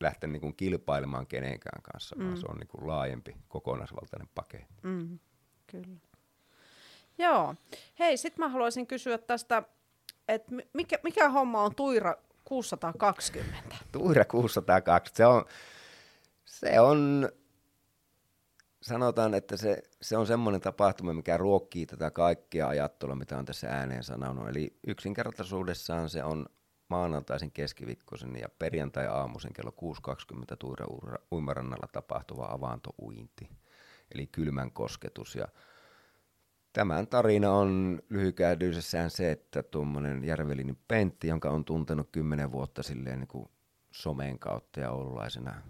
[0.00, 2.24] lähteä niin kuin kilpailemaan kenenkään kanssa, mm.
[2.24, 4.74] vaan se on niin kuin laajempi kokonaisvaltainen paketti.
[4.82, 5.18] Mm.
[5.66, 5.96] Kyllä.
[7.18, 7.54] Joo.
[7.98, 9.62] Hei, sit mä haluaisin kysyä tästä,
[10.28, 13.76] että mikä, mikä homma on Tuira 620?
[13.92, 15.44] Tuira 602, se on,
[16.44, 17.28] se on,
[18.82, 23.68] sanotaan, että se, se on semmoinen tapahtuma, mikä ruokkii tätä kaikkia ajattelua, mitä on tässä
[23.68, 24.48] ääneen sanonut.
[24.48, 26.46] Eli yksinkertaisuudessaan se on
[26.90, 29.74] maanantaisin, keskiviikkoisen ja perjantai-aamuisen kello
[30.40, 30.86] 6.20 Tuira
[31.32, 33.48] uimarannalla tapahtuva avantouinti,
[34.14, 35.34] eli kylmän kosketus.
[35.34, 35.48] Ja
[36.72, 43.18] Tämän tarina on lyhykäidyydessään se, että tuommoinen Järvelinin Pentti, jonka on tuntenut kymmenen vuotta silleen
[43.18, 43.50] niin kuin
[43.90, 45.62] somen kautta ja oululaisena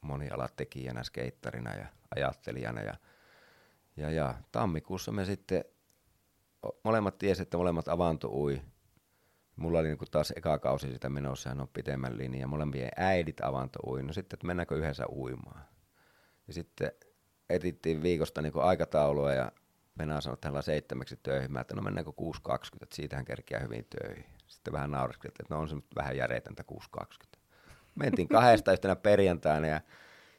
[0.00, 2.80] monialatekijänä, skeittarina ja ajattelijana.
[2.82, 2.94] Ja,
[3.96, 5.64] ja, ja tammikuussa me sitten
[6.84, 7.86] molemmat tiesi, että molemmat
[8.24, 8.62] ui.
[9.60, 12.50] Mulla oli niin kuin taas eka kausi sitä menossa, hän on pitemmän linjan.
[12.50, 13.36] Molempien äidit
[13.86, 14.02] ui.
[14.02, 15.64] No sitten, että mennäänkö yhdessä uimaan.
[16.46, 16.92] Ja sitten
[17.50, 19.52] etittiin viikosta niin kuin aikataulua ja
[19.98, 21.52] Venäjä sanoi, että hän on seitsemäksi töihin.
[21.52, 24.24] Mä että no mennäänkö 6.20, että siitä hän kerkiää hyvin töihin.
[24.46, 27.38] Sitten vähän naureskeltiin, että no on se nyt vähän järeetäntä 6.20.
[27.94, 29.80] Mentiin kahdesta yhtenä perjantaina ja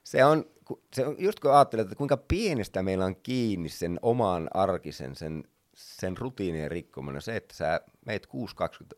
[0.03, 0.45] Se on,
[0.93, 5.43] se on just kun ajattelet, että kuinka pienestä meillä on kiinni sen oman arkisen, sen,
[5.81, 8.31] sen rutiinien rikkominen, se, että sä meet 6.20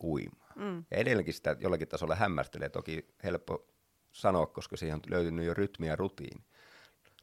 [0.03, 0.53] uimaan.
[0.55, 0.85] Mm.
[0.91, 3.67] Ja edelleenkin sitä jollakin tasolla hämmästelee, toki helppo
[4.11, 6.43] sanoa, koska siihen on löytynyt jo rytmi ja rutiini.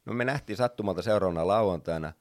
[0.05, 2.13] No me nähtiin sattumalta seuraavana lauantaina,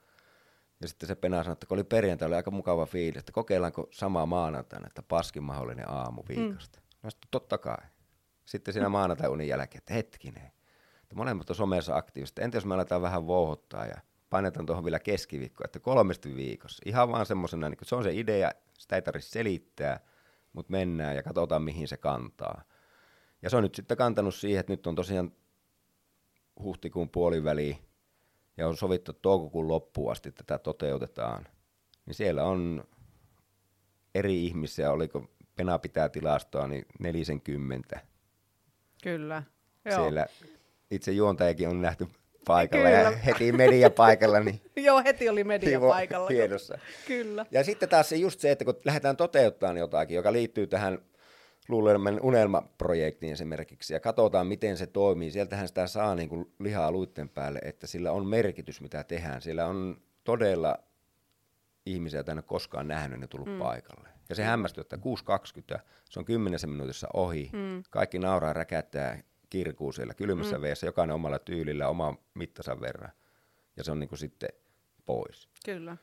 [0.81, 3.89] ja sitten se penaa sanoi, että kun oli perjantai, oli aika mukava fiilis, että kokeillaanko
[3.91, 6.79] samaa maanantaina, että paskin mahdollinen aamu viikosta.
[6.79, 6.87] Mm.
[7.03, 7.87] No sitten totta kai.
[8.45, 10.53] Sitten siinä maanantai-unin jälkeen, että hetkinen,
[11.03, 12.43] että molemmat on somessa aktiivisesti.
[12.43, 14.01] Entä jos me aletaan vähän vouhottaa ja
[14.31, 16.83] painetaan tuohon vielä keskiviikko, että kolmesti viikossa.
[16.87, 20.01] Ihan vaan semmoisena, niin se on se idea, sitä ei tarvitse selittää,
[20.53, 22.63] mutta mennään ja katsotaan mihin se kantaa.
[23.43, 25.33] Ja se on nyt sitten kantanut siihen, että nyt on tosiaan
[26.63, 27.79] huhtikuun puoliväli
[28.57, 31.47] ja on sovittu toukokuun loppuun asti tätä toteutetaan.
[32.07, 32.85] Niin siellä on
[34.15, 38.01] eri ihmisiä, oliko Pena pitää tilastoa, niin 40
[39.03, 39.43] Kyllä.
[39.85, 40.03] Joo.
[40.03, 40.27] siellä
[40.91, 42.09] itse juontajakin on nähty
[42.47, 43.01] paikalla Kyllä.
[43.01, 46.29] ja heti media paikalla, niin Joo, heti oli media hivo- paikalla.
[46.29, 46.79] hienossa.
[47.07, 47.47] Kyllä.
[47.51, 50.99] Ja sitten taas se just se, että kun lähdetään toteuttamaan jotakin, joka liittyy tähän
[51.69, 55.31] Luuleman unelmaprojektiin esimerkiksi, ja katsotaan, miten se toimii.
[55.31, 59.43] Sieltähän sitä saa niin kuin lihaa luitten päälle, että sillä on merkitys, mitä tehdään.
[59.43, 60.79] Siellä on todella
[61.87, 63.59] ihmisiä, joita en ole koskaan nähnyt, ne tullut mm.
[63.59, 64.09] paikalle.
[64.29, 64.97] Ja se hämmästyy, että
[65.77, 65.81] 6.20,
[66.11, 67.83] se on kymmenessä minuutissa ohi, mm.
[67.91, 69.19] kaikki nauraa, räkättää,
[69.51, 70.63] kirkuu siellä kylmässä mm.
[70.63, 73.13] veessä, jokainen omalla tyylillä, oma mittansa verran.
[73.77, 74.51] Ja se on niin kuin sitten
[75.07, 75.49] pois.
[75.65, 75.97] Kyllä.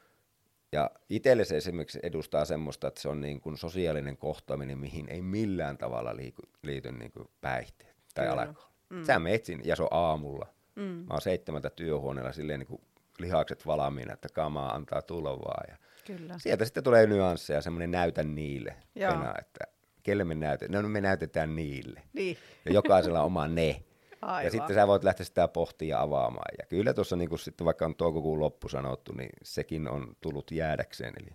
[0.72, 5.22] Ja itselle se esimerkiksi edustaa semmoista, että se on niin kuin sosiaalinen kohtaaminen, mihin ei
[5.22, 8.42] millään tavalla liiku, liity niin kuin päihteet tai Kyllä.
[8.42, 8.74] alkoholi.
[8.90, 9.04] Mm.
[9.04, 10.48] Sä menet sinne, ja se on aamulla.
[10.76, 10.84] Mm.
[10.84, 12.82] Mä oon seitsemältä työhuoneella silleen niin kuin
[13.20, 15.66] lihakset valmiina, että kamaa antaa tulla vaan.
[15.70, 16.36] Ja Kyllä.
[16.38, 18.76] sieltä sitten tulee nyansseja, semmoinen näytä niille.
[18.96, 19.12] Joo.
[19.12, 19.77] Pena, että
[20.08, 20.84] kelle me näytetään?
[20.84, 22.02] No me näytetään niille.
[22.14, 22.38] Niin.
[22.66, 23.84] Ja jokaisella oma ne.
[24.22, 24.46] Aivan.
[24.46, 26.56] Ja sitten sä voit lähteä sitä pohtia ja avaamaan.
[26.60, 30.52] Ja kyllä tuossa niin kuin sitten vaikka on toukokuun loppu sanottu, niin sekin on tullut
[30.52, 31.14] jäädäkseen.
[31.22, 31.30] Eli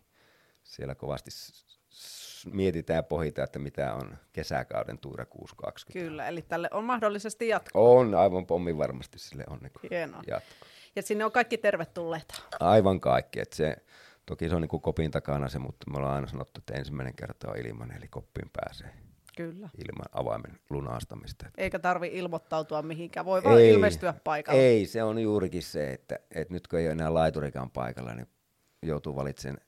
[0.63, 1.31] siellä kovasti
[2.53, 6.09] mietitään ja pohditaan, että mitä on kesäkauden tuura 620.
[6.09, 7.83] Kyllä, eli tälle on mahdollisesti jatkoa.
[7.83, 10.23] On aivan pommin varmasti sille on niin Hienoa.
[10.27, 10.67] jatko.
[10.97, 12.35] Ja sinne on kaikki tervetulleita.
[12.61, 13.41] Aivan kaikki.
[13.41, 13.77] Että se,
[14.27, 17.15] toki se on niin kuin kopin takana se, mutta me ollaan aina sanottu, että ensimmäinen
[17.15, 18.91] kerta on ilman, eli koppiin pääsee
[19.37, 19.69] Kyllä.
[19.79, 21.47] ilman avaimen lunastamista.
[21.57, 24.61] Eikä tarvi ilmoittautua mihinkään, voi vaan ilmestyä paikalle.
[24.61, 28.29] Ei, se on juurikin se, että, että nyt kun ei ole enää laiturikaan paikalla, niin
[28.83, 29.67] joutuu valitsemaan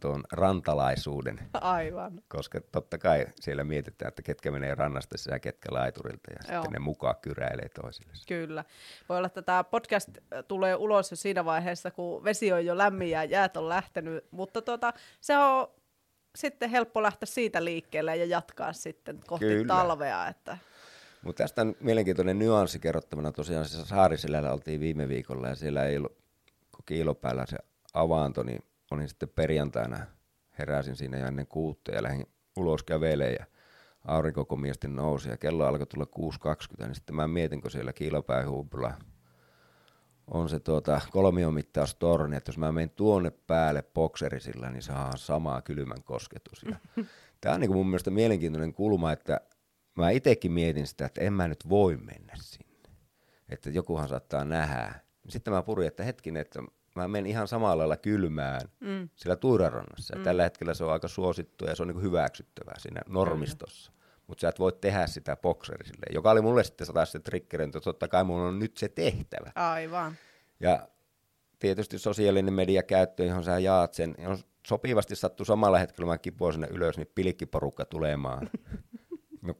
[0.00, 2.20] tuon rantalaisuuden, Aivan.
[2.28, 6.62] koska totta kai siellä mietitään, että ketkä menee rannasta ja ketkä laiturilta, ja Joo.
[6.62, 8.12] sitten ne mukaan kyräilee toisille.
[8.28, 8.64] Kyllä.
[9.08, 12.78] Voi olla, että tämä podcast äh, tulee ulos jo siinä vaiheessa, kun vesi on jo
[12.78, 15.68] lämmin ja jäät on lähtenyt, mutta tota, se on
[16.36, 19.74] sitten helppo lähteä siitä liikkeelle ja jatkaa sitten kohti Kyllä.
[19.74, 20.28] talvea.
[20.28, 20.58] Että...
[21.22, 23.32] Mutta tästä on mielenkiintoinen nyanssi kerrottavana.
[23.32, 26.16] Tosiaan siis Saariselällä oltiin viime viikolla ja siellä ei ollut,
[26.76, 27.56] kun kiilopäällä se
[27.94, 30.06] avaanto, niin olin sitten perjantaina,
[30.58, 32.26] heräsin siinä jo ennen kuutta ja lähdin
[32.56, 33.46] ulos kävelemään ja
[34.04, 36.06] aurinko komiasti nousi ja kello alkoi tulla
[36.78, 38.94] 6.20, niin sitten mä mietin, kun siellä kiilopäähuupulla
[40.26, 46.02] on se tuota kolmiomittaustorni, että jos mä menen tuonne päälle bokserisilla, niin saadaan samaa kylmän
[46.02, 46.62] kosketus.
[46.70, 46.76] Ja
[47.40, 49.40] Tämä on niin mun mielestä mielenkiintoinen kulma, että
[49.94, 52.74] mä itsekin mietin sitä, että en mä nyt voi mennä sinne.
[53.48, 54.94] Että jokuhan saattaa nähdä.
[55.28, 56.62] Sitten mä purin, että hetkinen, että
[56.94, 59.08] mä menen ihan samalla lailla kylmään mm.
[59.14, 60.16] sillä Tuirarannassa.
[60.16, 60.22] Mm.
[60.22, 63.92] Tällä hetkellä se on aika suosittu ja se on niin hyväksyttävää siinä normistossa.
[64.26, 67.80] Mutta sä et voi tehdä sitä bokserisille, joka oli mulle sitten taas se triggeri, että
[67.80, 69.52] totta kai mun on nyt se tehtävä.
[69.54, 70.16] Aivan.
[70.60, 70.88] Ja
[71.58, 76.52] tietysti sosiaalinen media käyttö, johon sä jaat sen, on sopivasti sattuu samalla hetkellä, mä kipuan
[76.52, 78.50] sinne ylös, niin pilikkiporukka tulemaan.
[79.42, 79.54] No,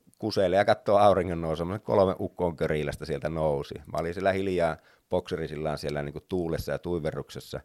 [0.56, 3.74] ja katsoo auringon nousemaan, kolme ukkoon körilästä sieltä nousi.
[3.74, 4.76] Mä olin siellä hiljaa
[5.10, 7.60] bokserisillaan siellä niin kuin tuulessa ja tuiverruksessa.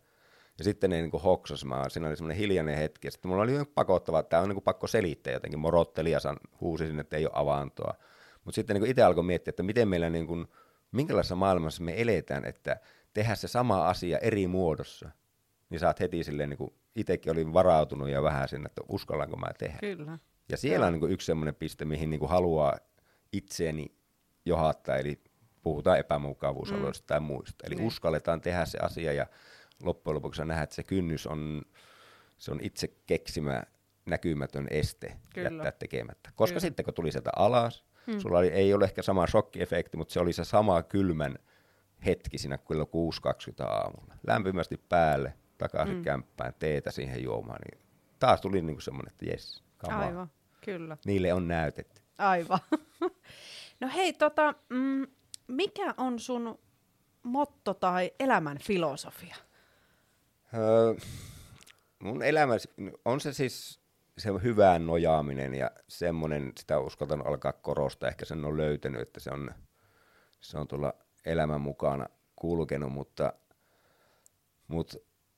[0.58, 3.08] Ja sitten ne niin kuin hoksas, mä, siinä oli semmoinen hiljainen hetki.
[3.08, 5.60] Ja sitten mulla oli pakottava, että tämä on niin kuin pakko selittää jotenkin.
[5.60, 7.94] Morotteli ja san, huusi sinne, että ei ole avantoa.
[8.46, 10.48] Mutta sitten niin itse alkoi miettiä, että miten meillä, niin kuin,
[10.92, 12.80] minkälaisessa maailmassa me eletään, että
[13.14, 15.10] tehdä se sama asia eri muodossa.
[15.70, 19.48] Niin saat heti silleen, niin kuin itsekin olin varautunut ja vähän sinne, että uskallanko mä
[19.58, 19.78] tehdä.
[19.80, 20.20] Kyllä.
[20.50, 22.78] Ja siellä on niin kuin yksi semmoinen piste, mihin niin kuin haluaa
[23.34, 23.92] itseäni
[24.46, 25.22] johdattaa, eli
[25.62, 27.08] puhutaan epämukavuusalueista mm.
[27.08, 27.68] tai muista.
[27.68, 27.88] Eli Niin.
[27.88, 29.26] uskalletaan tehdä se asia ja
[29.84, 31.62] loppujen lopuksi nähdä, että se kynnys on,
[32.38, 33.64] se on itse keksimä
[34.06, 35.50] näkymätön este Kyllä.
[35.50, 36.30] jättää tekemättä.
[36.36, 36.60] Koska Kyllä.
[36.60, 38.20] sitten kun tuli sieltä alas, mm.
[38.20, 41.36] sulla oli, ei ole ehkä sama shokkiefekti, mutta se oli se sama kylmän
[42.06, 44.16] hetki siinä kello 6.20 aamulla.
[44.28, 46.04] Lämpimästi päälle, takaisin mm.
[46.04, 47.86] kämppään, teetä siihen juomaan, niin
[48.20, 49.94] taas tuli niinku semmoinen, että jes, on.
[49.94, 50.32] Aivan.
[50.66, 50.98] Kyllä.
[51.06, 52.02] Niille on näytetty.
[52.18, 52.60] Aivan.
[53.80, 55.08] No hei, tota, mm,
[55.50, 56.60] mikä on sun
[57.24, 59.36] motto tai elämän filosofia?
[60.54, 60.94] Öö,
[62.00, 62.54] mun elämä,
[63.06, 63.80] on se siis
[64.18, 69.30] se hyvään nojaaminen ja semmoinen, sitä uskaltan alkaa korostaa, ehkä sen on löytänyt, että se
[69.34, 69.52] on,
[70.42, 70.94] se on tuolla
[71.26, 73.34] elämän mukana kulkenut, mutta,
[74.68, 74.98] mutta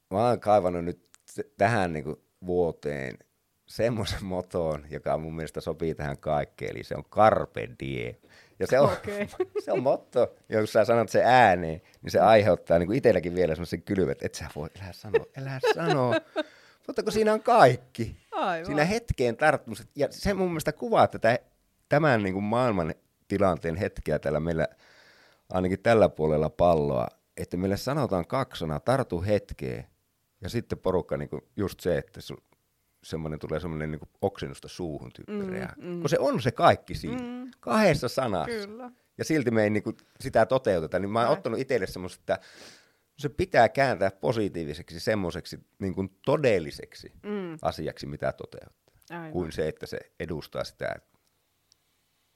[0.09, 1.09] mä oon kaivannut nyt
[1.57, 3.17] tähän niin vuoteen
[3.65, 8.15] semmoisen motoon, joka mun mielestä sopii tähän kaikkeen, eli se on carpe diem.
[8.61, 9.27] Ja se on, okay.
[9.65, 13.55] se on motto, jos sä sanot se ääneen, niin se aiheuttaa niin kuin itselläkin vielä
[13.55, 16.15] semmoisen kylvet, että sä voi, elää sanoa, elää sanoa.
[16.87, 18.15] Mutta kun siinä on kaikki.
[18.31, 18.65] Aivan.
[18.65, 19.85] Siinä hetkeen tarttumista.
[19.95, 21.39] Ja se mun mielestä kuvaa tätä,
[21.89, 22.93] tämän niin kuin maailman
[23.27, 24.67] tilanteen hetkeä täällä meillä,
[25.49, 27.07] ainakin tällä puolella palloa,
[27.37, 29.87] että meille sanotaan kaksona, tartu hetkeen,
[30.41, 32.35] ja sitten porukka niin kuin just se, että su,
[33.03, 35.99] semmoinen tulee semmoinen niin oksennusta suuhun tyyppi mm, mm.
[35.99, 37.51] Kun se on se kaikki siinä, mm.
[37.59, 38.67] kahdessa sanassa.
[38.67, 38.91] Kyllä.
[39.17, 41.37] Ja silti me ei niin kuin sitä toteuteta, niin mä oon Näin.
[41.37, 42.47] ottanut itselle semmoista, että
[43.17, 47.57] se pitää kääntää positiiviseksi, semmoiseksi niin kuin todelliseksi mm.
[47.61, 48.95] asiaksi, mitä toteuttaa.
[49.09, 49.31] Aivan.
[49.31, 50.95] Kuin se, että se edustaa sitä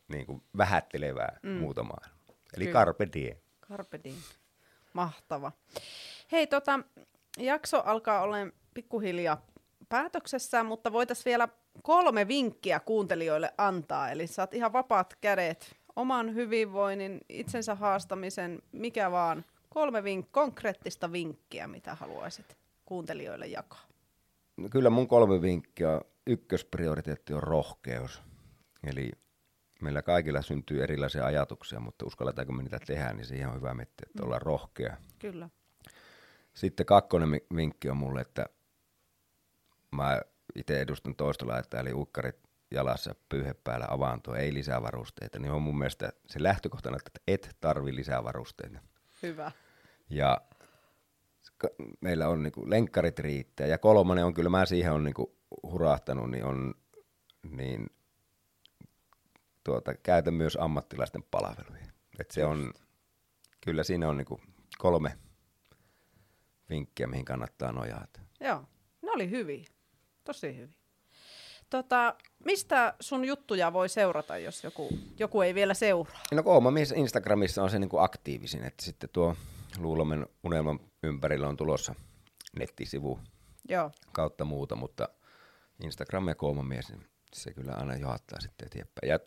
[0.07, 1.49] niin kuin vähättelevää mm.
[1.49, 2.36] muuta maailmaa.
[2.57, 2.80] Eli Kyllä.
[2.80, 3.38] carpe diem.
[3.70, 4.18] Carpe diem.
[4.93, 5.51] Mahtava.
[6.32, 6.80] Hei, tota,
[7.38, 9.45] jakso alkaa olemaan pikkuhiljaa
[9.89, 11.47] päätöksessä, mutta voitaisiin vielä
[11.83, 14.09] kolme vinkkiä kuuntelijoille antaa.
[14.09, 19.45] Eli saat ihan vapaat kädet oman hyvinvoinnin, itsensä haastamisen, mikä vaan.
[19.69, 23.86] Kolme vink- konkreettista vinkkiä, mitä haluaisit kuuntelijoille jakaa.
[24.57, 26.01] No kyllä mun kolme vinkkiä.
[26.27, 28.21] Ykkösprioriteetti on rohkeus.
[28.88, 29.11] Eli
[29.81, 34.05] meillä kaikilla syntyy erilaisia ajatuksia, mutta uskalletaanko me niitä tehdä, niin siihen on hyvä miettiä,
[34.07, 34.25] että mm.
[34.25, 34.97] ollaan rohkea.
[35.19, 35.49] Kyllä.
[36.53, 38.45] Sitten kakkonen vinkki on mulle, että
[39.95, 40.21] mä
[40.55, 42.35] itse edustan toista laittaa, eli ukkarit
[42.71, 47.57] jalassa, pyyhe päällä, avaantoa, ei lisää varusteita, niin on mun mielestä se lähtökohtana, että et
[47.61, 48.79] tarvi lisää varusteita.
[49.23, 49.51] Hyvä.
[50.09, 50.41] Ja
[52.01, 53.67] meillä on niinku lenkkarit riittää.
[53.67, 56.73] Ja kolmannen on kyllä, mä siihen on niinku hurahtanut, niin on
[57.51, 57.89] niin
[59.63, 61.85] tuota, käytän myös ammattilaisten palveluja.
[62.19, 62.73] Et se on,
[63.61, 64.41] kyllä siinä on niinku
[64.77, 65.17] kolme
[66.69, 68.21] vinkkiä, mihin kannattaa nojata.
[68.39, 68.63] Joo,
[69.01, 69.65] ne oli hyviä.
[70.26, 70.76] Tosi hyvin.
[71.69, 72.15] Tota,
[72.45, 76.21] mistä sun juttuja voi seurata, jos joku, joku ei vielä seuraa?
[76.32, 79.36] No Kooma Mies Instagramissa on se niin kuin aktiivisin, että sitten tuo
[79.78, 81.95] Luulomen unelman ympärillä on tulossa
[82.59, 83.19] nettisivu
[83.69, 83.91] Joo.
[84.11, 85.09] kautta muuta, mutta
[85.84, 89.09] Instagram ja Kooma Mies, niin se kyllä aina johtaa sitten eteenpäin.
[89.09, 89.19] Ja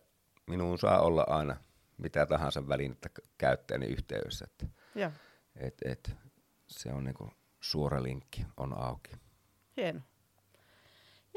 [0.46, 1.56] minuun saa olla aina
[1.98, 5.10] mitä tahansa välinettä käyttäjäni yhteydessä, että Joo.
[5.56, 6.10] Et, et,
[6.66, 7.30] se on niinku
[7.60, 9.10] suora linkki, on auki.
[9.76, 10.00] Hieno.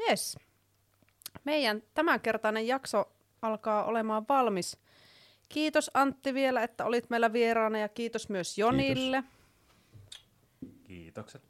[0.08, 0.36] Yes.
[1.44, 4.78] Meidän tämänkertainen jakso alkaa olemaan valmis.
[5.48, 9.22] Kiitos Antti vielä, että olit meillä vieraana ja kiitos myös Jonille.
[9.22, 9.42] Kiitos.
[10.84, 11.42] Kiitokset.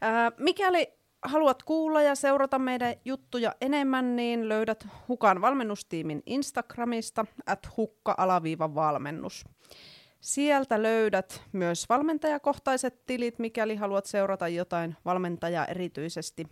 [0.00, 0.92] Ää, mikäli
[1.22, 9.44] haluat kuulla ja seurata meidän juttuja enemmän, niin löydät Hukan valmennustiimin Instagramista, at hukka-valmennus.
[10.20, 16.46] Sieltä löydät myös valmentajakohtaiset tilit, mikäli haluat seurata jotain valmentajaa erityisesti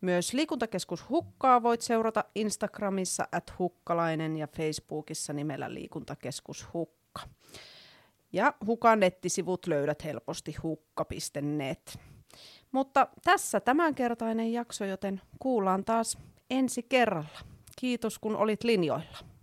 [0.00, 7.20] myös liikuntakeskus Hukkaa voit seurata Instagramissa at hukkalainen ja Facebookissa nimellä liikuntakeskus Hukka.
[8.32, 11.98] Ja Hukan nettisivut löydät helposti hukka.net.
[12.72, 16.18] Mutta tässä tämänkertainen jakso, joten kuullaan taas
[16.50, 17.38] ensi kerralla.
[17.76, 19.33] Kiitos kun olit linjoilla.